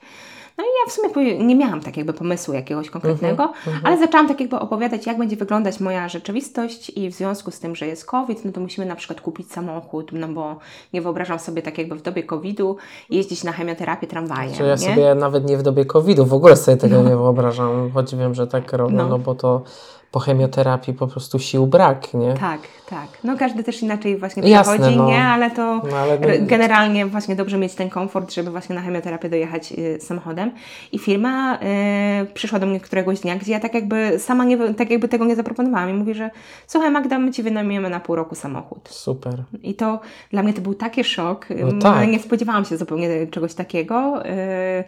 [0.58, 3.74] No i ja w sumie nie miałam tak jakby pomysłu jakiegoś konkretnego, uh -huh, uh
[3.74, 3.80] -huh.
[3.84, 7.76] ale zaczęłam tak jakby opowiadać, jak będzie wyglądać moja rzeczywistość i w związku z tym,
[7.76, 10.56] że jest COVID, no to musimy na przykład kupić samochód, no bo
[10.92, 12.76] nie wyobrażam sobie tak jakby w dobie COVID-u
[13.10, 14.54] jeździć na chemioterapię tramwajem.
[14.54, 14.78] Czy ja nie?
[14.78, 17.10] sobie nawet nie w dobie COVID-u, w ogóle sobie tego no.
[17.10, 19.62] nie wyobrażam, choć wiem, że tak robią, no, no bo to
[20.10, 22.34] po chemioterapii po prostu sił brak, nie?
[22.34, 23.08] Tak, tak.
[23.24, 25.08] No każdy też inaczej właśnie przechodzi, Jasne, no.
[25.08, 25.22] nie?
[25.22, 26.26] Ale to no, ale no...
[26.40, 30.50] generalnie właśnie dobrze mieć ten komfort, żeby właśnie na chemioterapię dojechać y, samochodem.
[30.92, 31.58] I firma
[32.22, 35.24] y, przyszła do mnie któregoś dnia, gdzie ja tak jakby sama nie, tak jakby tego
[35.24, 36.30] nie zaproponowałam i mówi, że
[36.66, 38.88] słuchaj Magda, my Ci wynajmiemy na pół roku samochód.
[38.88, 39.44] Super.
[39.62, 41.46] I to dla mnie to był taki szok.
[41.72, 42.08] No tak.
[42.08, 44.26] Nie spodziewałam się zupełnie czegoś takiego.
[44.26, 44.84] Y,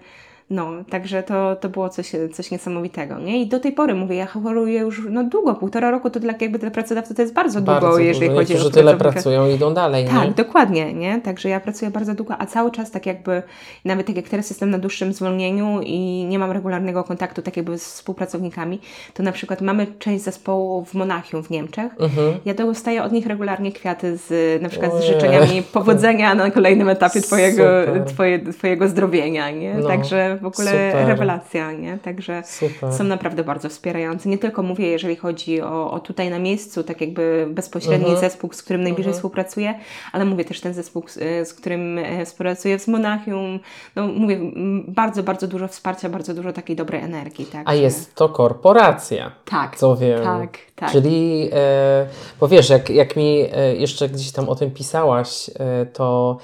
[0.51, 3.43] no, także to, to było coś, coś niesamowitego, nie?
[3.43, 6.59] I do tej pory, mówię, ja choruję już no, długo, półtora roku, to dla, jakby
[6.59, 8.41] dla pracodawcy to jest bardzo, bardzo długo, jeżeli dużo.
[8.41, 10.35] chodzi Niektórzy o tyle pracują i idą dalej, Tak, nie?
[10.35, 11.21] dokładnie, nie?
[11.21, 13.43] Także ja pracuję bardzo długo, a cały czas tak jakby,
[13.85, 17.79] nawet tak jak teraz jestem na dłuższym zwolnieniu i nie mam regularnego kontaktu tak jakby
[17.79, 18.81] z współpracownikami,
[19.15, 21.93] to na przykład mamy część zespołu w Monachium w Niemczech.
[22.01, 22.35] Mhm.
[22.45, 27.21] Ja dostaję od nich regularnie kwiaty z na przykład z życzeniami powodzenia na kolejnym etapie
[27.21, 27.63] twojego,
[28.07, 29.75] twoje, twojego zdrowienia, nie?
[29.75, 29.89] No.
[29.89, 31.07] Także w ogóle Super.
[31.07, 31.99] rewelacja, nie?
[31.99, 32.93] Także Super.
[32.93, 34.29] są naprawdę bardzo wspierający.
[34.29, 38.17] Nie tylko mówię, jeżeli chodzi o, o tutaj na miejscu, tak jakby bezpośredni uh mhm.
[38.17, 38.31] -huh.
[38.31, 39.15] zespół, z którym najbliżej uh mhm.
[39.15, 39.19] -huh.
[39.19, 39.75] współpracuję,
[40.13, 43.61] ale mówię też ten zespół, z, z którym e, współpracuję z Monachium.
[43.97, 44.41] No mówię,
[44.89, 47.47] bardzo, bardzo dużo wsparcia, bardzo dużo takiej dobrej energii.
[47.47, 47.63] Tak?
[47.65, 49.33] A jest to korporacja.
[49.45, 49.77] Tak.
[49.77, 50.25] Co wiem.
[50.25, 50.93] Tak, tak.
[50.93, 52.07] Czyli, e,
[52.41, 56.39] bo wiesz, jak, jak mi e, jeszcze gdzieś tam o tym pisałaś, e, to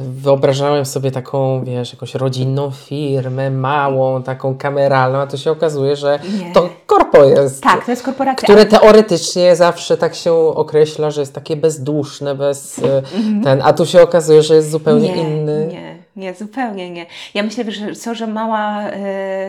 [0.00, 6.18] wyobrażałem sobie taką, wiesz, jakąś rodzinną firmę, małą, taką kameralną, a to się okazuje, że
[6.38, 6.52] nie.
[6.52, 7.62] to korpo jest.
[7.62, 8.46] Tak, to jest korporacja.
[8.46, 13.44] Które teoretycznie zawsze tak się określa, że jest takie bezduszne, bez mm -hmm.
[13.44, 15.68] ten, a tu się okazuje, że jest zupełnie nie, inny.
[15.72, 17.06] Nie, nie, zupełnie nie.
[17.34, 18.92] Ja myślę, że co, że mała y,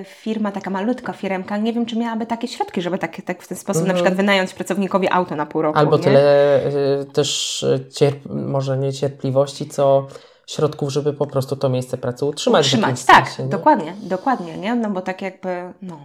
[0.03, 3.57] firma, taka malutka firmka, nie wiem, czy miałaby takie środki, żeby tak, tak w ten
[3.57, 5.79] sposób mm na przykład wynająć pracownikowi auto na pół roku.
[5.79, 6.03] Albo nie?
[6.03, 6.59] tyle
[7.01, 10.07] y, też cierp może nie cierpliwości, co
[10.47, 12.65] środków, żeby po prostu to miejsce pracy utrzymać.
[12.65, 14.75] Utrzymać, tak, sensie, dokładnie, dokładnie, nie?
[14.75, 15.99] No bo tak jakby, no.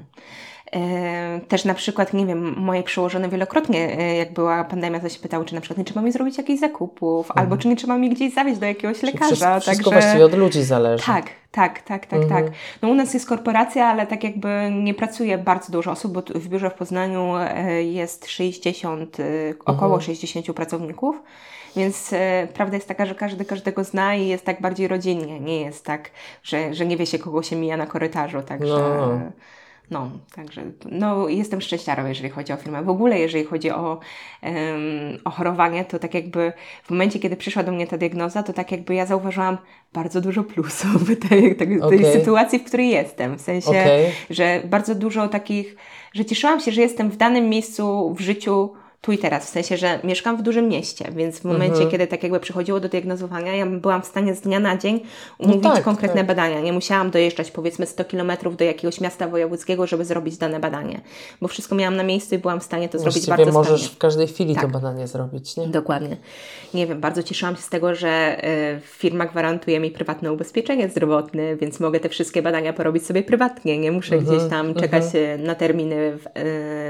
[0.72, 5.18] E, też na przykład, nie wiem, moje przełożone wielokrotnie, e, jak była pandemia, to się
[5.18, 7.44] pytały, czy na przykład nie trzeba mi zrobić jakichś zakupów, mhm.
[7.44, 9.26] albo czy nie trzeba mi gdzieś zawieźć do jakiegoś lekarza.
[9.26, 10.00] Wszystko, wszystko Także...
[10.00, 11.06] właściwie od ludzi zależy.
[11.06, 12.44] Tak, tak, tak, tak, mhm.
[12.44, 12.52] tak.
[12.83, 16.48] No u nas jest korporacja, ale tak jakby nie pracuje bardzo dużo osób, bo w
[16.48, 19.16] biurze w Poznaniu e, jest 60,
[19.61, 20.00] około mhm.
[20.02, 21.22] 60 pracowników.
[21.76, 25.40] Więc e, prawda jest taka, że każdy każdego zna i jest tak bardziej rodzinnie.
[25.40, 26.11] Nie jest tak,
[26.42, 28.42] że, że nie wie się, kogo się mija na korytarzu.
[28.42, 28.78] Także.
[28.78, 29.20] No.
[29.90, 32.83] No, także no, jestem szczęściarą, jeżeli chodzi o firmę.
[32.83, 34.00] W ogóle, jeżeli chodzi o,
[34.42, 34.53] um,
[35.24, 36.53] o chorowanie, to tak jakby
[36.85, 39.59] w momencie, kiedy przyszła do mnie ta diagnoza, to tak jakby ja zauważyłam
[39.92, 41.98] bardzo dużo plusów tej, tej, okay.
[41.98, 43.38] tej sytuacji, w której jestem.
[43.38, 44.07] W sensie, okay.
[44.31, 45.76] że bardzo dużo takich,
[46.12, 48.70] że cieszyłam się, że jestem w danym miejscu w życiu
[49.01, 51.91] tu i teraz, w sensie, że mieszkam w dużym mieście, więc w momencie, mhm.
[51.91, 55.01] kiedy tak jakby przychodziło do diagnozowania, ja byłam w stanie z dnia na dzień
[55.39, 56.27] umówić no tak, konkretne tak.
[56.27, 56.61] badania.
[56.61, 61.01] Nie musiałam dojeżdżać powiedzmy 100 kilometrów do jakiegoś miasta wojewódzkiego, żeby zrobić dane badanie,
[61.41, 63.97] bo wszystko miałam na miejscu i byłam w stanie to zrobić Właściwie bardzo możesz sprawnie.
[63.97, 64.63] w każdej chwili tak.
[64.65, 65.67] to badanie zrobić, nie?
[65.67, 66.17] Dokładnie.
[66.75, 68.45] Nie wiem, bardzo cieszyłam się z tego, że
[68.77, 73.79] y, firma gwarantuje mi prywatne ubezpieczenie zdrowotne, więc mogę te wszystkie badania porobić sobie prywatnie.
[73.79, 75.43] Nie muszę mhm, gdzieś tam czekać mhm.
[75.43, 76.31] na terminy w, y,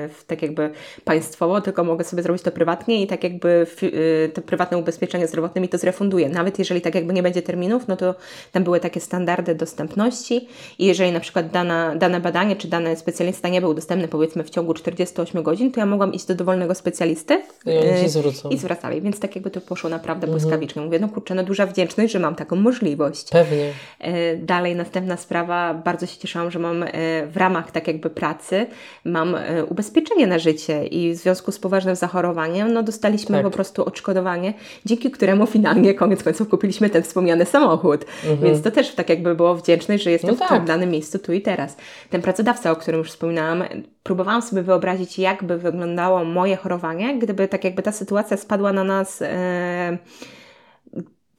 [0.08, 0.70] w, tak jakby
[1.04, 5.60] państwowo, tylko mogę sobie zrobić to prywatnie i tak jakby y, to prywatne ubezpieczenie zdrowotne
[5.60, 6.28] mi to zrefunduje.
[6.28, 8.14] Nawet jeżeli tak jakby nie będzie terminów, no to
[8.52, 13.48] tam były takie standardy dostępności i jeżeli na przykład dana, dane badanie czy dany specjalista
[13.48, 17.42] nie był dostępny powiedzmy w ciągu 48 godzin, to ja mogłam iść do dowolnego specjalisty
[17.66, 18.48] i, y, zwrócą.
[18.48, 19.00] i zwracali.
[19.00, 20.40] Więc tak jakby to poszło naprawdę mhm.
[20.40, 20.82] błyskawicznie.
[20.82, 23.30] Mówię, no kurczę, no duża wdzięczność, że mam taką możliwość.
[23.30, 23.70] Pewnie.
[24.06, 26.84] Y, dalej następna sprawa, bardzo się cieszyłam, że mam
[27.26, 28.66] w ramach tak jakby pracy,
[29.04, 29.36] mam
[29.68, 33.44] ubezpieczenie na życie i w związku z poważnym zachorowaniem no dostaliśmy tak.
[33.44, 38.04] po prostu odszkodowanie, dzięki któremu finalnie koniec końców kupiliśmy ten wspomniany samochód.
[38.24, 38.40] Mhm.
[38.40, 40.48] Więc to też tak jakby było wdzięczność, że jestem no tak.
[40.48, 41.76] w tym danym miejscu tu i teraz.
[42.10, 43.64] Ten pracodawca, o którym już wspominałam,
[44.02, 49.22] próbowałam sobie wyobrazić, jakby wyglądało moje chorowanie, gdyby tak jakby ta sytuacja spadła na nas...
[49.22, 49.98] E,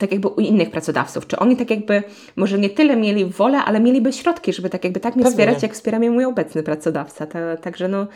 [0.02, 1.28] tak jakby u innych pracodawców?
[1.28, 2.04] Czy oni tak jakby
[2.36, 5.38] może nie tyle mieli wolę, ale mieliby środki, żeby tak jakby tak mnie Pewnie.
[5.38, 7.28] wspierać, jak wspiera mnie mój obecny pracodawca.
[7.62, 8.08] Także no,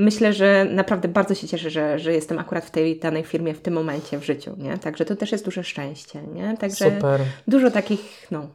[0.00, 3.60] myślę, że naprawdę bardzo się cieszę, że, że jestem akurat w tej danej firmie w
[3.60, 4.78] tym momencie w życiu, nie?
[4.78, 6.56] Także to też jest duże szczęście, nie?
[6.56, 7.20] Także Super.
[7.48, 8.46] dużo takich, no,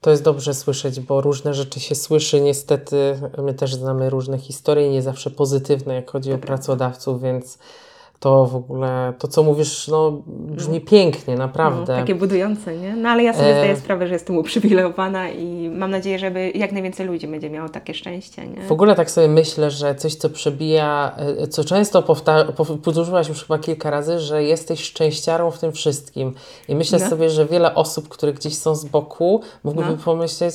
[0.00, 2.40] To jest dobrze słyszeć, bo różne rzeczy się słyszy.
[2.40, 2.96] Niestety,
[3.38, 7.58] my też znamy różne historie, nie zawsze pozytywne, jak chodzi o pracodawców, więc
[8.20, 11.92] to w ogóle, to co mówisz, no, brzmi pięknie, naprawdę.
[11.92, 12.96] No, takie budujące, nie?
[12.96, 13.58] No ale ja sobie E.
[13.58, 17.94] zdaję sprawę, że jestem uprzywilejowana i mam nadzieję, żeby jak najwięcej ludzi będzie miało takie
[17.94, 18.62] szczęście, nie?
[18.62, 22.02] W ogóle tak sobie myślę, że coś, co przebija, e, co często
[22.56, 26.34] powtórzyłaś już chyba kilka razy, że jesteś szczęściarą w tym wszystkim.
[26.68, 27.08] I myślę No.
[27.10, 29.96] sobie, że wiele osób, które gdzieś są z boku, mogłyby No.
[30.04, 30.54] pomyśleć,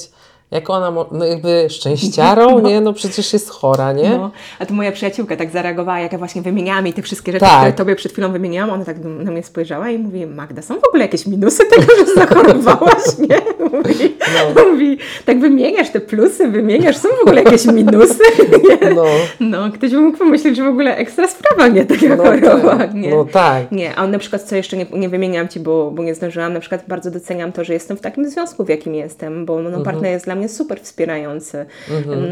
[0.51, 2.81] jak ona, no jakby szczęściarą, nie?
[2.81, 4.09] No przecież jest chora, nie?
[4.09, 7.45] No, a tu moja przyjaciółka tak zareagowała, jak ja właśnie wymieniałam jej te wszystkie rzeczy,
[7.45, 7.57] Tak.
[7.59, 8.69] które Tobie przed chwilą wymieniałam.
[8.69, 12.13] Ona tak na mnie spojrzała i mówi, Magda, są w ogóle jakieś minusy tego, że
[12.21, 13.37] zachorowałaś, nie?
[13.69, 14.15] Mówi,
[14.55, 14.65] No.
[14.71, 18.23] mówi tak wymieniasz te plusy, wymieniasz, są w ogóle jakieś minusy,
[18.69, 18.89] nie?
[18.95, 19.03] No,
[19.39, 21.85] No, ktoś by mógł pomyśleć, że w ogóle ekstra sprawa, nie?
[21.85, 23.09] Taka no, choroba, tak, nie?
[23.09, 23.71] no tak.
[23.71, 26.59] Nie, a na przykład, co jeszcze nie, nie wymieniam Ci, bo, bo nie zdążyłam, na
[26.59, 29.83] przykład bardzo doceniam to, że jestem w takim związku, w jakim jestem, bo no, Mhm.
[29.85, 31.65] partner jest dla mnie super wspierający,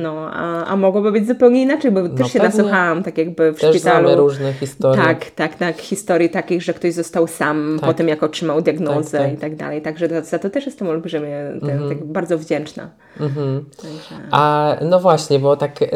[0.04, 3.76] no, a, a mogłoby być zupełnie inaczej, bo też się nasłuchałam, tak jakby w Też
[3.76, 4.08] szpitalu.
[4.08, 5.04] znamy różne historie.
[5.04, 7.89] Tak, tak, tak, historii takich, że ktoś został sam Tak.
[7.89, 9.34] po tym, jak otrzymał diagnozę Tak, tak.
[9.34, 12.89] i tak dalej, także za, za to też jestem olbrzymie, ten, tak bardzo wdzięczna.
[13.19, 13.65] Mhm.
[13.82, 14.28] Także...
[14.32, 15.88] A no właśnie, bo tak e,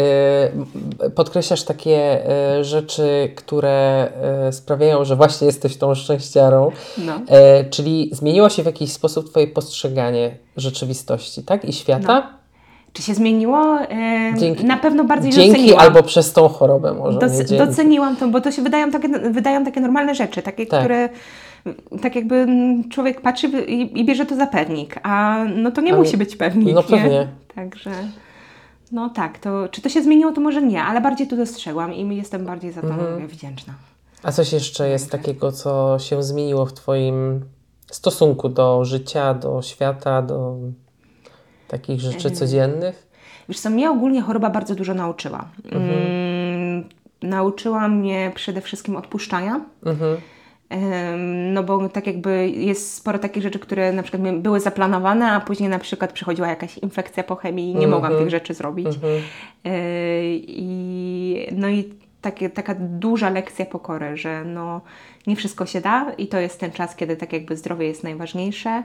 [1.16, 4.08] podkreślasz takie e, rzeczy, które
[4.48, 6.72] e, sprawiają, że właśnie jesteś tą szczęściarą.
[6.98, 7.22] No.
[7.28, 11.66] E, czyli zmieniło się w jakiś sposób Twoje postrzeganie rzeczywistości, tak?
[11.66, 12.30] I świata?
[12.94, 13.80] Czy się zmieniło?
[13.82, 15.80] E, Dzięki- na pewno bardziej Dzięki doceniłam.
[15.86, 17.18] albo przez tą chorobę może.
[17.20, 20.80] nie Doc- doceniłam to, bo to się wydają takie, wydają takie normalne rzeczy, takie, Tak.
[20.80, 21.10] które
[22.02, 22.48] tak jakby
[22.92, 26.36] człowiek patrzy i, i bierze to za pewnik, a no to nie A- musi być
[26.36, 26.88] pewnik, no nie?
[26.98, 27.28] pewnie.
[27.56, 27.92] Także
[28.92, 32.18] no tak, to czy to się zmieniło, to może nie, ale bardziej to dostrzegłam i
[32.18, 33.28] jestem bardziej za to Mhm.
[33.28, 33.74] wdzięczna.
[34.24, 37.42] A coś jeszcze jest takiego, co się zmieniło w Twoim
[37.96, 40.58] stosunku do życia, do świata, do
[41.68, 43.08] takich rzeczy codziennych?
[43.50, 45.46] Wiesz co, mnie ogólnie choroba bardzo dużo nauczyła.
[45.72, 46.90] Mm,
[47.22, 49.62] nauczyła mnie przede wszystkim odpuszczania.
[49.86, 50.18] Mhm.
[51.54, 55.70] No bo tak jakby jest sporo takich rzeczy, które na przykład były zaplanowane, a później
[55.70, 58.88] na przykład przychodziła jakaś infekcja po chemii i nie mogłam tych rzeczy zrobić.
[59.66, 59.72] E,
[60.36, 64.82] I, no i takie, taka duża lekcja pokory, że no,
[65.28, 68.84] nie wszystko się da i to jest ten czas, kiedy tak jakby zdrowie jest najważniejsze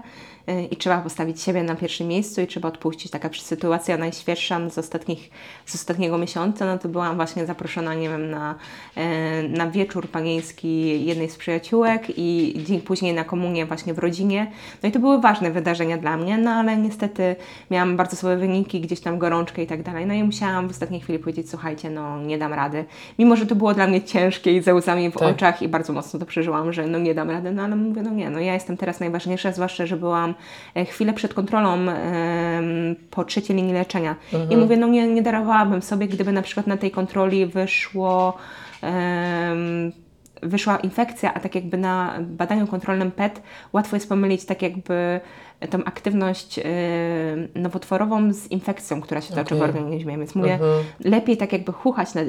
[0.48, 3.12] y, i trzeba postawić siebie na pierwszym miejscu i trzeba odpuścić.
[3.12, 5.30] Taka sytuacja najświeższa z, ostatnich,
[5.66, 8.54] z ostatniego miesiąca, no to byłam właśnie zaproszona, nie wiem, na,
[8.96, 14.50] e, na wieczór panieński jednej z przyjaciółek i dzień później na komunię właśnie w rodzinie.
[14.82, 17.36] No i to były ważne wydarzenia dla mnie, no ale niestety
[17.70, 20.06] miałam bardzo słabe wyniki, gdzieś tam gorączkę i tak dalej.
[20.06, 22.84] No i musiałam w ostatniej chwili powiedzieć, słuchajcie, no nie dam rady.
[23.18, 25.22] Mimo, że to było dla mnie ciężkie i ze łzami w Tak.
[25.22, 28.10] oczach i bardzo mocno to przeżyłam, że no nie dam rady, no ale mówię, no
[28.10, 30.34] nie, no ja jestem teraz najważniejsza, zwłaszcza, że byłam
[30.74, 31.78] e, chwilę przed kontrolą
[33.10, 34.16] po trzeciej linii leczenia.
[34.50, 38.36] I mówię, no nie, nie darowałabym sobie, gdyby na przykład na tej kontroli wyszło
[40.42, 45.20] wyszła infekcja, a tak jakby na badaniu kontrolnym PET łatwo jest pomylić tak jakby
[45.70, 46.62] tą aktywność y,
[47.54, 49.70] nowotworową z infekcją, która się toczy w Okej.
[49.70, 50.18] organizmie.
[50.18, 50.84] Więc mówię, Mhm.
[51.04, 52.22] lepiej tak jakby chuchać na,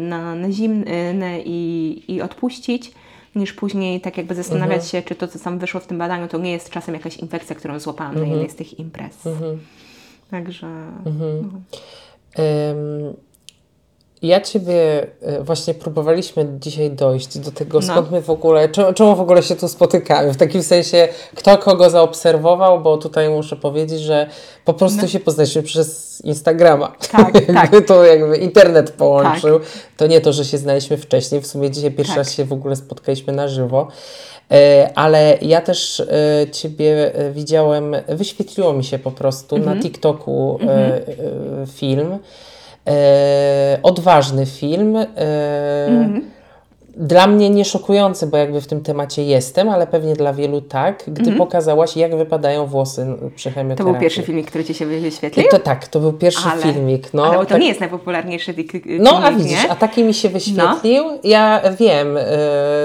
[0.00, 2.92] na, na zimne i, i odpuścić,
[3.36, 4.88] niż później tak jakby zastanawiać Mhm.
[4.90, 7.56] się, czy to, co tam wyszło w tym badaniu, to nie jest czasem jakaś infekcja,
[7.56, 8.28] którą złapałam Mhm.
[8.28, 9.18] na jednej z tych imprez.
[10.30, 10.66] Także...
[12.34, 13.14] Em,
[14.22, 17.86] ja Ciebie e, właśnie próbowaliśmy dzisiaj dojść do tego, No.
[17.86, 20.32] skąd my w ogóle, czemu, czemu w ogóle się tu spotykamy.
[20.32, 24.26] W takim sensie, kto kogo zaobserwował, bo tutaj muszę powiedzieć, że
[24.64, 26.92] po prostu się poznaliśmy przez Instagrama.
[27.12, 27.24] No.
[27.24, 27.32] Tak,
[27.70, 27.86] tak.
[27.86, 29.60] To jakby internet połączył.
[29.96, 31.40] To nie to, że się znaliśmy wcześniej.
[31.40, 32.18] W sumie dzisiaj pierwszy Tak.
[32.18, 33.88] raz się w ogóle spotkaliśmy na żywo.
[34.52, 39.76] E, ale ja też e, Ciebie widziałem, wyświetliło mi się po prostu Mhm.
[39.76, 41.02] na TikToku e, e,
[41.66, 42.18] film.
[42.88, 44.96] E, odważny film.
[44.96, 45.06] E,
[45.90, 46.22] Mhm.
[46.98, 51.04] Dla mnie nie szokujący, bo jakby w tym temacie jestem, ale pewnie dla wielu tak,
[51.08, 53.06] gdy pokazałaś, jak wypadają włosy
[53.36, 53.84] przy chemioterapii.
[53.86, 55.46] To był pierwszy filmik, który Ci się wyświetlił?
[55.46, 57.14] I to tak, to był pierwszy Ale- filmik.
[57.14, 59.70] No, ale to tak- nie jest najpopularniejszy filmik, no, a widzisz, nie?
[59.70, 61.04] a taki mi się wyświetlił.
[61.24, 62.22] Ja wiem, y,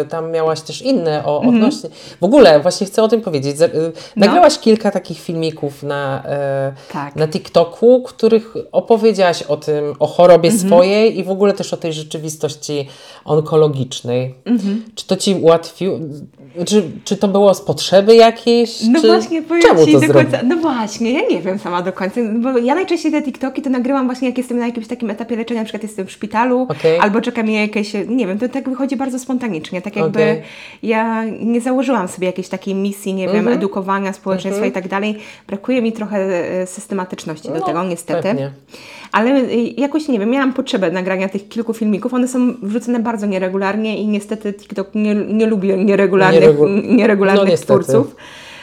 [0.09, 1.55] tam miałaś też inne o, Mhm.
[1.55, 1.89] odnośnie.
[2.21, 3.61] W ogóle, właśnie chcę o tym powiedzieć.
[3.61, 3.69] Y,
[4.15, 6.23] Nagrałaś kilka takich filmików na,
[6.89, 7.15] y, Tak.
[7.15, 10.67] na TikToku, których opowiedziałaś o tym, o chorobie Mhm.
[10.69, 12.87] swojej i w ogóle też o tej rzeczywistości
[13.25, 14.00] onkologicznej.
[14.05, 14.35] Medycznej.
[14.95, 15.99] Czy to ci ułatwiło?
[16.65, 18.81] Czy, czy to było z potrzeby jakiejś?
[18.89, 19.07] No czy...
[19.07, 20.39] właśnie, powiem Czemu Ci to do końca.
[20.43, 24.05] No właśnie, ja nie wiem sama do końca, bo ja najczęściej te TikToki to nagrywam
[24.05, 26.99] właśnie jak jestem na jakimś takim etapie leczenia, na przykład jestem w szpitalu, Okej.
[26.99, 30.41] albo czeka mnie jakieś, nie wiem, to tak wychodzi bardzo spontanicznie, tak jakby Okej.
[30.83, 33.57] ja nie założyłam sobie jakiejś takiej misji, nie wiem, Mhm.
[33.57, 35.17] edukowania społeczeństwa i tak dalej.
[35.47, 36.17] Brakuje mi trochę
[36.61, 38.23] e, systematyczności do No, tego, niestety.
[38.23, 38.51] pewnie.
[39.11, 42.13] Ale y, jakoś, nie wiem, miałam potrzebę nagrania tych kilku filmików.
[42.13, 47.57] One są wrzucone bardzo nieregularnie i niestety TikTok nie, nie lubi nieregularnych, Nieregu- nieregularnych No,
[47.65, 48.15] twórców.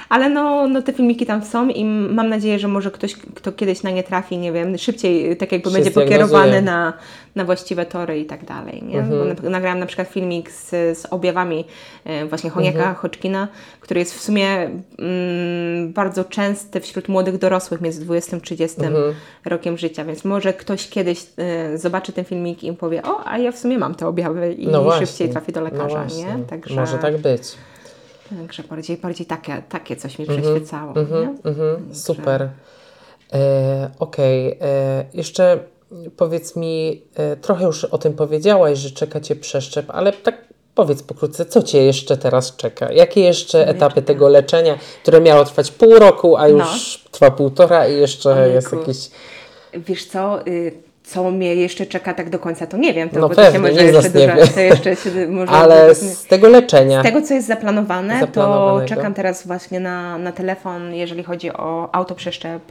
[0.09, 3.83] Ale no, no te filmiki tam są i mam nadzieję, że może ktoś, kto kiedyś
[3.83, 6.93] na nie trafi, nie wiem, szybciej tak jakby Się będzie pokierowany na,
[7.35, 8.83] na właściwe tory i tak dalej.
[8.83, 8.99] Nie?
[8.99, 9.19] Mhm.
[9.37, 11.65] Bo na- nagrałam na przykład filmik z, z objawami
[12.05, 12.95] e, właśnie choniaka Mhm.
[12.97, 13.49] Hodgkina,
[13.81, 19.15] który jest w sumie mm, bardzo częsty wśród młodych dorosłych między 20 a 30 Mhm.
[19.45, 23.53] rokiem życia, więc może ktoś kiedyś e, zobaczy ten filmik i powie, o, a ja
[23.53, 26.25] w sumie mam te objawy i No szybciej trafi do No lekarza, właśnie.
[26.25, 26.45] nie?
[26.45, 27.43] Także, Może tak być.
[28.37, 31.51] Także bardziej, bardziej takie, takie coś mi przyświecało, nie?
[31.51, 32.49] Mhm, super.
[33.33, 35.59] E, Okej, e, jeszcze
[36.16, 41.03] powiedz mi, e, trochę już o tym powiedziałaś, że czeka Cię przeszczep, ale tak powiedz
[41.03, 42.93] pokrótce, co Cię jeszcze teraz czeka?
[42.93, 47.97] Jakie jeszcze etapy tego leczenia, które miało trwać pół roku, a już trwa półtora i
[47.97, 49.11] jeszcze jest jakiś...
[49.74, 53.09] Wiesz co, y, co mnie jeszcze czeka tak do końca, to nie wiem.
[53.09, 54.47] To, No bo to się pewnie, może z jeszcze wie.
[54.55, 57.03] to jeszcze się może Ale z z tego leczenia...
[57.03, 62.63] tego, co jest zaplanowane, to czekam teraz właśnie na, na telefon, jeżeli chodzi o autoprzeszczep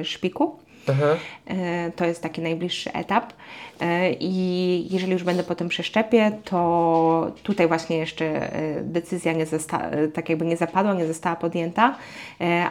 [0.00, 0.56] y, szpiku.
[0.88, 1.16] Aha.
[1.46, 3.32] E, To jest taki najbliższy etap.
[3.80, 9.46] E, I jeżeli już będę po tym przeszczepie, to tutaj właśnie jeszcze e, decyzja nie
[9.46, 11.96] zosta- tak jakby nie zapadła, nie została podjęta,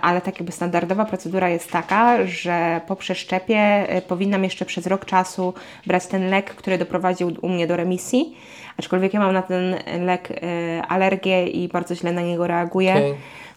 [0.02, 5.54] ale tak jakby standardowa procedura jest taka, że po przeszczepie powinnam jeszcze przez rok czasu
[5.88, 8.38] brać ten lek, który doprowadził u mnie do remisji.
[8.78, 10.30] Aczkolwiek ja mam na ten lek
[10.88, 12.94] alergię i bardzo źle na niego reaguję.
[12.96, 13.14] Okej.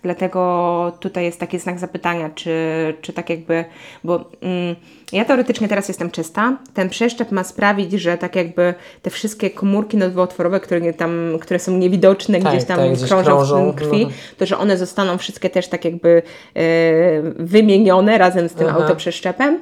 [0.06, 2.54] Dlatego tutaj jest taki znak zapytania, czy,
[3.02, 3.64] czy tak jakby,
[4.04, 4.76] bo mm,
[5.12, 6.58] ja teoretycznie teraz jestem czysta.
[6.74, 11.58] Ten przeszczep ma sprawić, że tak jakby te wszystkie komórki nowotworowe, które, nie tam, które
[11.58, 14.12] są niewidoczne, Tak, gdzieś tam tak, gdzieś krążą, krążą, w tym krwi, no.
[14.38, 16.22] to że one zostaną wszystkie też tak jakby
[16.54, 16.62] e,
[17.38, 18.78] wymienione razem z tym Aha.
[18.78, 19.60] autoprzeszczepem.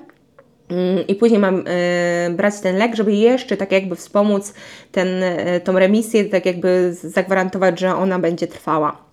[0.69, 4.55] Mm, I później mam e, brać ten lek, żeby jeszcze tak jakby wspomóc
[4.93, 9.05] ten, e, tą remisję, tak jakby zagwarantować, że ona będzie trwała.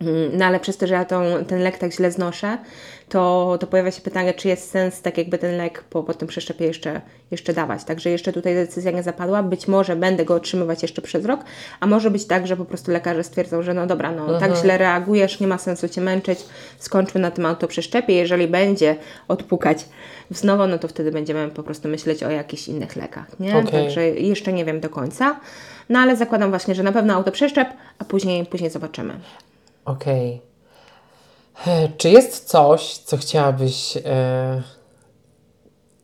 [0.00, 2.58] Mm, No ale przez to, że ja tą, ten lek tak źle znoszę,
[3.08, 6.28] to, to pojawia się pytanie, czy jest sens tak jakby ten lek po, po tym
[6.28, 7.84] przeszczepie jeszcze, jeszcze dawać.
[7.84, 9.42] Także jeszcze tutaj decyzja nie zapadła.
[9.42, 11.40] Być może będę go otrzymywać jeszcze przez rok,
[11.80, 14.78] a może być tak, że po prostu lekarze stwierdzą, że no dobra, no tak źle
[14.78, 16.38] reagujesz, nie ma sensu Cię męczyć,
[16.78, 18.12] skończmy na tym autoprzeszczepie.
[18.12, 18.96] Jeżeli będzie
[19.28, 19.86] odpukać
[20.30, 23.56] wznowo, no to wtedy będziemy po prostu myśleć o jakichś innych lekach, nie?
[23.56, 23.70] Okej.
[23.70, 25.40] Także jeszcze nie wiem do końca.
[25.88, 27.68] No ale zakładam właśnie, że na pewno autoprzeszczep,
[27.98, 29.14] a później, później zobaczymy.
[29.84, 30.42] Okej.
[31.66, 34.62] E, Czy jest coś, co chciałabyś, e,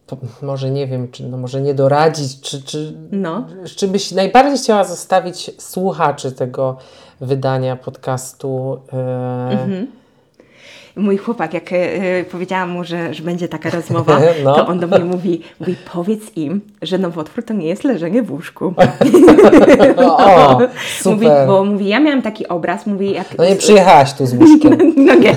[0.07, 3.47] to może nie wiem, czy no może nie doradzić, czy, czy, No.
[3.77, 6.77] czy byś najbardziej chciała zostawić słuchaczy tego
[7.21, 8.81] wydania podcastu?
[8.93, 9.87] E,
[10.97, 14.55] Mój chłopak, jak e, powiedziałam mu, że, że będzie taka rozmowa, No.
[14.55, 18.31] to on do mnie mówi, mówi, powiedz im, że nowotwór to nie jest leżenie w
[18.33, 18.75] łóżku.
[19.97, 20.59] O,
[21.05, 21.47] Mówi, super.
[21.47, 23.39] bo mówi, ja miałam taki obraz, mówi, jak...
[23.39, 24.79] No nie przyjechałaś tu z łóżkiem.
[24.97, 25.35] No nie.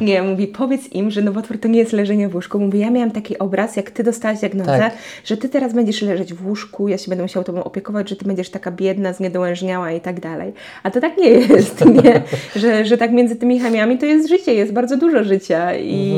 [0.00, 2.58] Nie, mówi, powiedz im, że nowotwór to nie jest leżenie w łóżku.
[2.58, 4.92] Mówi, ja miałam taki obraz, jak ty dostałaś diagnozę, Tak.
[5.24, 8.24] że ty teraz będziesz leżeć w łóżku, ja się będę musiał tobą opiekować, że ty
[8.24, 10.52] będziesz taka biedna, zniedołężniała i tak dalej.
[10.82, 12.22] A to tak nie jest, nie?
[12.56, 16.12] Że, że tak między tymi chemiami to jest życie, jest bardzo dużo życia i,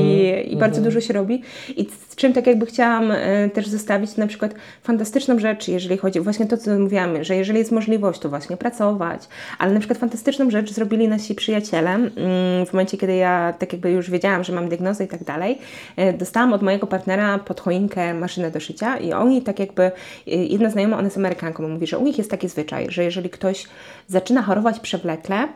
[0.51, 1.43] i bardzo dużo się robi.
[1.76, 6.20] I z czym tak jakby chciałam e, też zostawić na przykład fantastyczną rzecz, jeżeli chodzi,
[6.20, 10.51] właśnie to, co mówiłam, że jeżeli jest możliwość, to właśnie pracować, ale na przykład fantastyczną
[10.51, 12.11] rzecz zrobili nasi przyjaciele mm,
[12.66, 15.59] w momencie, kiedy ja tak jakby już wiedziałam, że mam diagnozę i tak dalej,
[15.97, 19.91] e, dostałam od mojego partnera pod choinkę maszynę do szycia i oni tak jakby, e,
[20.26, 23.66] jedna znajoma, ona jest Amerykanką, mówi, że u nich jest taki zwyczaj, że jeżeli ktoś
[24.07, 25.49] zaczyna chorować przewlekle,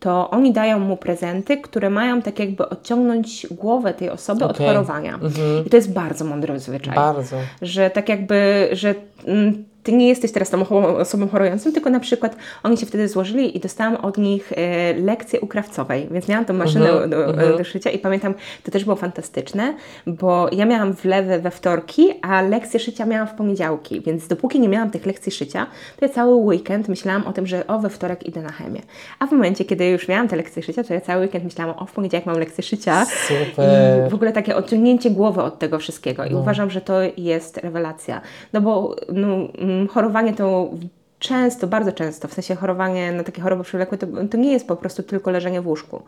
[0.00, 4.66] to oni dają mu prezenty, które mają tak jakby odciągnąć głowę tej osoby od Okej.
[4.66, 5.18] chorowania.
[5.66, 7.36] I to jest bardzo mądry zwyczaj Bardzo.
[7.62, 8.94] że tak jakby, że
[9.26, 10.68] mm, ty nie jesteś teraz tą
[10.98, 15.40] osobą chorującą, tylko na przykład oni się wtedy złożyli i dostałam od nich e, lekcję
[15.40, 18.96] u krawcowej, więc miałam tą maszynę Mhm, do, do szycia i pamiętam, to też było
[18.96, 19.74] fantastyczne,
[20.06, 24.68] bo ja miałam wlewy we wtorki, a lekcje szycia miałam w poniedziałki, więc dopóki nie
[24.68, 25.66] miałam tych lekcji szycia,
[25.98, 28.80] to ja cały weekend myślałam o tym, że o, we wtorek idę na chemię.
[29.18, 31.86] A w momencie, kiedy już miałam te lekcje szycia, to ja cały weekend myślałam, o,
[31.86, 34.06] w poniedziałek mam lekcję szycia Super.
[34.06, 36.24] i w ogóle takie odciągnięcie głowy od tego wszystkiego.
[36.24, 38.20] I uważam, że to jest rewelacja.
[38.52, 39.26] No bo no,
[39.58, 40.70] mm, chorowanie to
[41.18, 44.76] często, bardzo często, w sensie chorowanie na takie choroby przewlekłe, to, to nie jest po
[44.76, 46.02] prostu tylko leżenie w łóżku.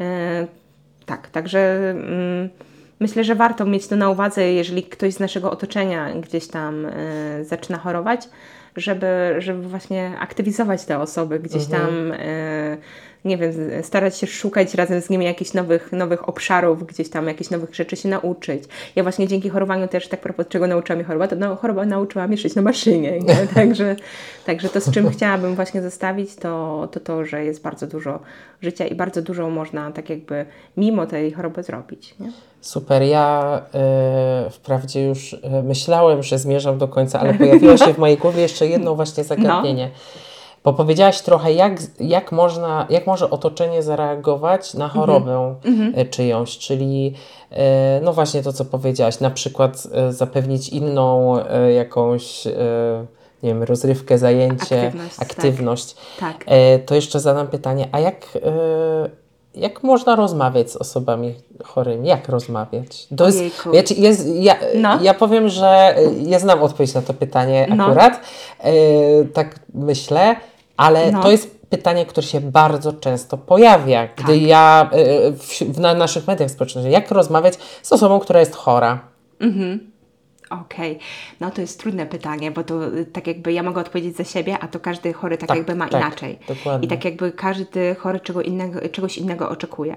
[0.00, 0.46] E,
[1.06, 2.48] tak, także mm,
[3.00, 7.44] myślę, że warto mieć to na uwadze, jeżeli ktoś z naszego otoczenia gdzieś tam e,
[7.44, 8.28] zaczyna chorować,
[8.76, 12.76] żeby, żeby właśnie aktywizować te osoby, gdzieś tam e,
[13.26, 13.52] nie wiem,
[13.82, 17.96] starać się szukać razem z nimi jakichś nowych, nowych obszarów, gdzieś tam jakichś nowych rzeczy
[17.96, 18.64] się nauczyć.
[18.96, 22.26] Ja właśnie dzięki chorowaniu też tak propos czego nauczyła mnie choroba, to no, choroba nauczyła
[22.28, 23.20] mnie szyć na maszynie.
[23.20, 23.36] Nie?
[23.54, 23.96] Także,
[24.46, 28.20] także to, z czym chciałabym właśnie zostawić, to, to to, że jest bardzo dużo
[28.62, 30.46] życia i bardzo dużo można tak jakby
[30.76, 32.14] mimo tej choroby zrobić.
[32.20, 32.32] Nie?
[32.60, 33.02] Super.
[33.02, 33.60] Ja
[34.46, 38.42] y, wprawdzie już y, myślałem, że zmierzam do końca, ale pojawiło się w mojej głowie
[38.42, 39.90] jeszcze jedno właśnie zagadnienie.
[39.94, 40.25] No.
[40.66, 46.10] Bo powiedziałaś trochę, jak, jak, można, jak może otoczenie zareagować na chorobę mm-hmm.
[46.10, 47.14] czyjąś, czyli
[47.50, 51.36] e, no właśnie to, co powiedziałaś, na przykład e, zapewnić inną
[51.74, 52.44] jakąś
[53.42, 55.14] nie wiem, rozrywkę, zajęcie, aktywność.
[55.18, 55.96] aktywność.
[56.20, 56.44] Tak.
[56.44, 56.54] tak.
[56.86, 58.38] To jeszcze zadam pytanie, a jak
[59.54, 62.08] jak można rozmawiać z osobami chorymi?
[62.08, 63.08] Jak rozmawiać?
[63.16, 63.38] To jest,
[63.72, 64.98] wiecie, jest, ja, no.
[65.02, 67.84] ja powiem, że ja znam odpowiedź na to pytanie no.
[67.84, 68.20] akurat.
[69.34, 70.36] tak myślę
[70.76, 71.22] ale no.
[71.22, 74.42] to jest pytanie, które się bardzo często pojawia, gdy tak.
[74.42, 74.90] ja
[75.28, 79.00] y, w, w, na naszych mediach społecznościowych, jak rozmawiać z osobą, która jest chora.
[79.40, 79.90] Mhm.
[80.50, 81.06] Okej, okay.
[81.40, 84.58] no to jest trudne pytanie, bo to y, tak jakby ja mogę odpowiedzieć za siebie,
[84.58, 86.38] a to każdy chory tak, tak jakby ma tak, inaczej.
[86.48, 86.86] Dokładnie.
[86.86, 89.96] I tak jakby każdy chory czego innego, czegoś innego oczekuje.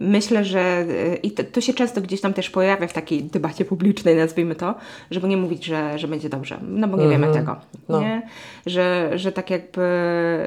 [0.00, 3.64] Myślę, że y, i to, to, się często gdzieś tam też pojawia w takiej debacie
[3.64, 4.74] publicznej, nazwijmy to,
[5.10, 7.46] żeby nie mówić, że, że będzie dobrze, no bo nie wiemy mhm.
[7.46, 7.60] tego.
[7.88, 8.00] No.
[8.00, 8.22] Nie?
[8.66, 9.88] Że, że tak jakby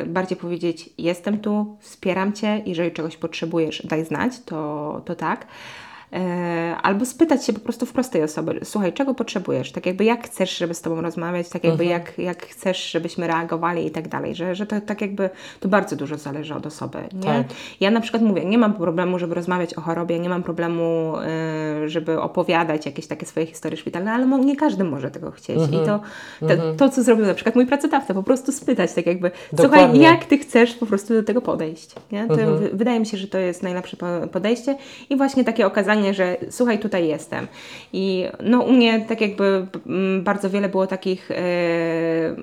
[0.07, 5.47] bardziej powiedzieć, jestem tu, wspieram Cię, jeżeli czegoś potrzebujesz, daj znać, to, to tak
[6.81, 10.57] albo spytać się po prostu w prostej osoby, słuchaj, czego potrzebujesz, tak jakby jak chcesz,
[10.57, 12.01] żeby z Tobą rozmawiać, tak jakby mhm.
[12.01, 15.95] jak, jak chcesz, żebyśmy reagowali i tak dalej, że, że to tak jakby, to bardzo
[15.95, 17.21] dużo zależy od osoby, nie?
[17.21, 17.47] Tak.
[17.79, 21.13] Ja na przykład mówię, nie mam problemu, żeby rozmawiać o chorobie, nie mam problemu,
[21.85, 25.83] y, żeby opowiadać jakieś takie swoje historie szpitalne, ale nie każdy może tego chcieć mhm.
[25.83, 25.99] i to,
[26.39, 26.77] to, mhm.
[26.77, 29.79] to, co zrobił na przykład mój pracodawca, po prostu spytać, tak jakby, Dokładnie.
[29.79, 32.27] słuchaj, jak Ty chcesz po prostu do tego podejść, nie?
[32.27, 32.35] To
[32.73, 33.97] Wydaje mi się, że to jest najlepsze
[34.31, 34.77] podejście
[35.09, 37.47] i właśnie takie okazanie że słuchaj, tutaj jestem.
[37.93, 42.35] I no u mnie tak jakby mm, bardzo wiele było takich e,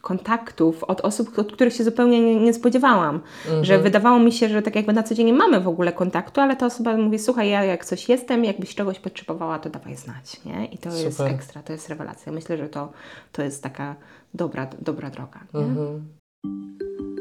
[0.00, 3.20] kontaktów od osób, od których się zupełnie nie, nie spodziewałam.
[3.44, 3.64] Mhm.
[3.64, 6.40] Że wydawało mi się, że tak jakby na co dzień nie mamy w ogóle kontaktu,
[6.40, 10.44] ale ta osoba mówi, słuchaj, ja jak coś jestem, jakbyś czegoś potrzebowała, to dawaj znać,
[10.44, 10.66] nie?
[10.66, 11.04] I to Super.
[11.04, 12.32] jest ekstra, to jest rewelacja.
[12.32, 12.92] Myślę, że to,
[13.32, 13.94] to jest taka
[14.34, 15.40] dobra, dobra droga.
[15.54, 16.04] Mhm.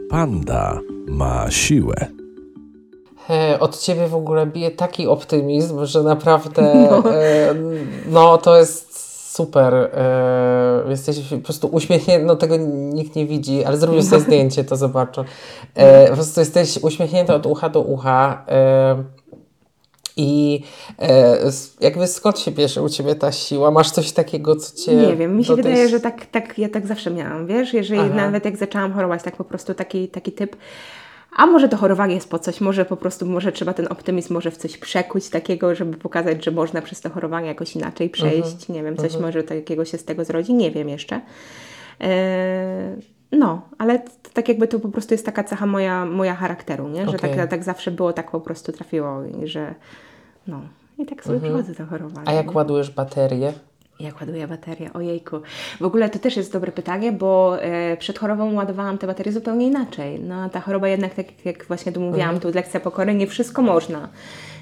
[0.09, 2.18] Panda ma siłę.
[3.29, 6.61] E, od ciebie w ogóle bije taki optymizm, że naprawdę
[6.91, 7.55] no, e,
[8.05, 8.89] no to jest
[9.35, 9.73] super.
[9.73, 12.57] E, jesteś po prostu uśmiechnięty, no tego
[12.93, 15.23] nikt nie widzi, ale zrobię sobie zdjęcie, to zobaczę.
[15.75, 18.45] E, po prostu jesteś uśmiechnięty od ucha do ucha.
[20.17, 20.63] I
[20.99, 21.37] e,
[21.81, 23.71] jakby skąd się bierze u Ciebie ta siła?
[23.71, 24.95] Masz coś takiego, co Cię...
[24.95, 25.89] Nie wiem, mi się wydaje, tej...
[25.89, 27.73] że tak, tak, ja tak zawsze miałam, wiesz?
[27.73, 28.15] Jeżeli Aha.
[28.15, 30.55] nawet jak zaczęłam chorować, tak po prostu taki, taki typ
[31.35, 34.51] a może to chorowanie jest po coś, może po prostu, może trzeba ten optymizm może
[34.51, 38.51] w coś przekuć takiego, żeby pokazać, że można przez to chorowanie jakoś inaczej przejść.
[38.51, 38.75] Mhm.
[38.75, 39.23] Nie wiem, coś mhm.
[39.23, 41.21] może takiego się z tego zrodzi, nie wiem jeszcze.
[42.01, 42.95] E,
[43.31, 44.01] no, ale
[44.33, 47.05] tak jakby to po prostu jest taka cecha moja, moja charakteru, nie?
[47.09, 47.35] że okay.
[47.35, 49.75] tak, tak zawsze było, tak po prostu trafiło i że
[50.47, 50.61] no.
[50.97, 51.53] I tak sobie mhm.
[51.53, 52.27] przychodzę to chorowanie.
[52.29, 53.53] A jak ładujesz baterię?
[53.99, 54.93] Jak ładuję baterię?
[54.93, 55.41] Ojejku.
[55.79, 59.67] W ogóle to też jest dobre pytanie, bo e, przed chorobą ładowałam te baterie zupełnie
[59.67, 60.19] inaczej.
[60.19, 62.39] No, ta choroba jednak, tak jak właśnie tu mówiłam, mhm.
[62.39, 64.09] tu lekcja pokory, nie wszystko można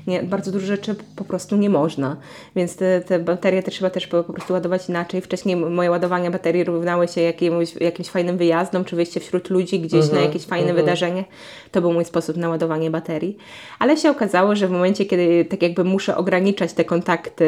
[0.07, 2.17] nie, bardzo dużo rzeczy po prostu nie można.
[2.55, 5.21] Więc te, te baterie te trzeba też po, po prostu ładować inaczej.
[5.21, 9.93] Wcześniej moje ładowania baterii równały się jakimś, jakimś fajnym wyjazdom, czy wyjście wśród ludzi gdzieś
[9.93, 10.79] mm -hmm, na jakieś fajne mm -hmm.
[10.79, 11.23] wydarzenie.
[11.71, 13.37] To był mój sposób na ładowanie baterii.
[13.79, 17.47] Ale się okazało, że w momencie, kiedy tak jakby muszę ograniczać te kontakty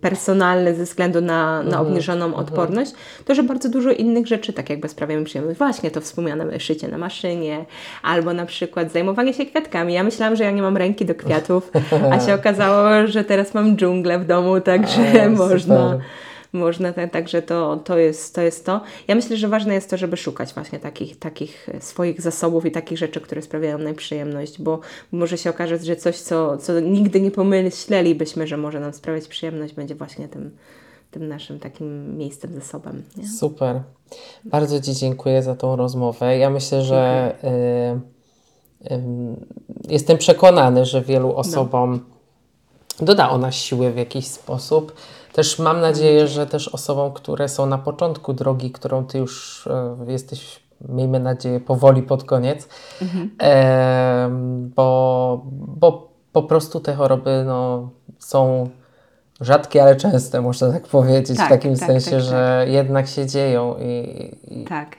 [0.00, 2.92] personalne ze względu na, na -hmm, obniżoną odporność,
[3.24, 5.58] to że bardzo dużo innych rzeczy tak jakby sprawia mi przyjemność.
[5.58, 7.64] Właśnie to wspomniane szycie na maszynie,
[8.02, 9.94] albo na przykład zajmowanie się kwiatkami.
[9.94, 11.70] Ja myślałam, że ja nie mam ręki do kwiatów,
[12.10, 15.98] a się okazało, że teraz mam dżunglę w domu, także A, można.
[16.52, 18.80] Można, także to, to, jest, to jest to.
[19.08, 22.98] Ja myślę, że ważne jest to, żeby szukać właśnie takich, takich swoich zasobów i takich
[22.98, 24.80] rzeczy, które sprawiają najprzyjemność, bo
[25.12, 29.74] może się okaże, że coś, co, co nigdy nie pomyślelibyśmy, że może nam sprawiać przyjemność,
[29.74, 30.50] będzie właśnie tym,
[31.10, 33.02] tym naszym takim miejscem, zasobem.
[33.16, 33.28] Nie?
[33.28, 33.80] Super.
[34.44, 36.38] Bardzo Ci dziękuję za tą rozmowę.
[36.38, 37.34] Ja myślę, że.
[38.04, 38.15] Y
[39.88, 41.36] Jestem przekonany, że wielu no.
[41.36, 42.00] osobom
[43.00, 43.06] no.
[43.06, 44.94] doda ona siły w jakiś sposób.
[45.32, 49.96] Też mam nadzieję, że też osobom, które są na początku drogi, którą ty już e,
[50.06, 52.68] jesteś, miejmy nadzieję, powoli pod koniec,
[53.42, 54.28] e,
[54.76, 58.68] bo, bo po prostu te choroby no, są
[59.40, 63.26] rzadkie, ale częste, można tak powiedzieć, Tak, w takim tak, sensie, tak, że jednak się
[63.26, 64.96] dzieją i, i Tak.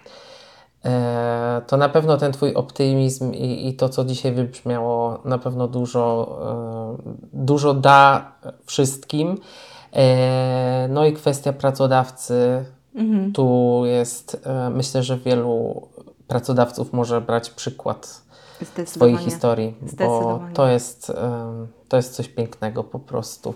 [0.86, 5.68] E, to na pewno ten Twój optymizm i, i to, co dzisiaj wybrzmiało, na pewno
[5.68, 6.38] dużo,
[7.04, 8.32] e, dużo da
[8.66, 9.38] wszystkim.
[9.94, 12.66] E, no i kwestia pracodawcy.
[12.96, 13.34] Mhm.
[13.34, 15.88] Tu jest, myślę, że wielu
[16.28, 18.22] pracodawców może brać przykład
[18.86, 21.12] swojej historii, bo to jest,
[21.88, 23.54] to jest coś pięknego po prostu.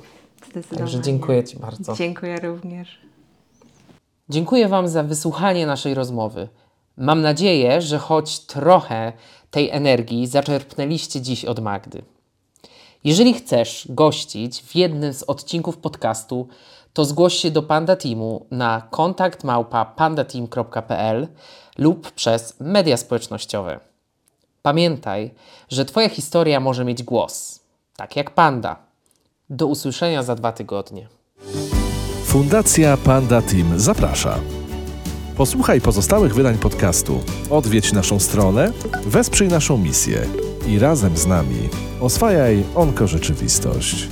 [0.77, 1.95] Także dziękuję Ci bardzo.
[1.95, 2.99] Dziękuję również.
[4.29, 6.47] Dziękuję Wam za wysłuchanie naszej rozmowy.
[6.97, 9.13] Mam nadzieję, że choć trochę
[9.51, 12.01] tej energii zaczerpnęliście dziś od Magdy.
[13.03, 16.47] Jeżeli chcesz gościć w jednym z odcinków podcastu,
[16.93, 19.95] to zgłoś się do Panda Teamu na kontakt małpa
[21.77, 23.79] lub przez media społecznościowe.
[24.61, 25.31] Pamiętaj,
[25.69, 27.59] że Twoja historia może mieć głos,
[27.95, 28.75] tak jak Panda.
[29.49, 31.07] Do usłyszenia za dwa tygodnie.
[32.25, 34.39] Fundacja Panda Team zaprasza.
[35.41, 37.19] Posłuchaj pozostałych wydań podcastu,
[37.49, 38.73] odwiedź naszą stronę,
[39.05, 40.21] wesprzyj naszą misję
[40.67, 41.69] i razem z nami
[41.99, 44.07] oswajaj onko rzeczywistość.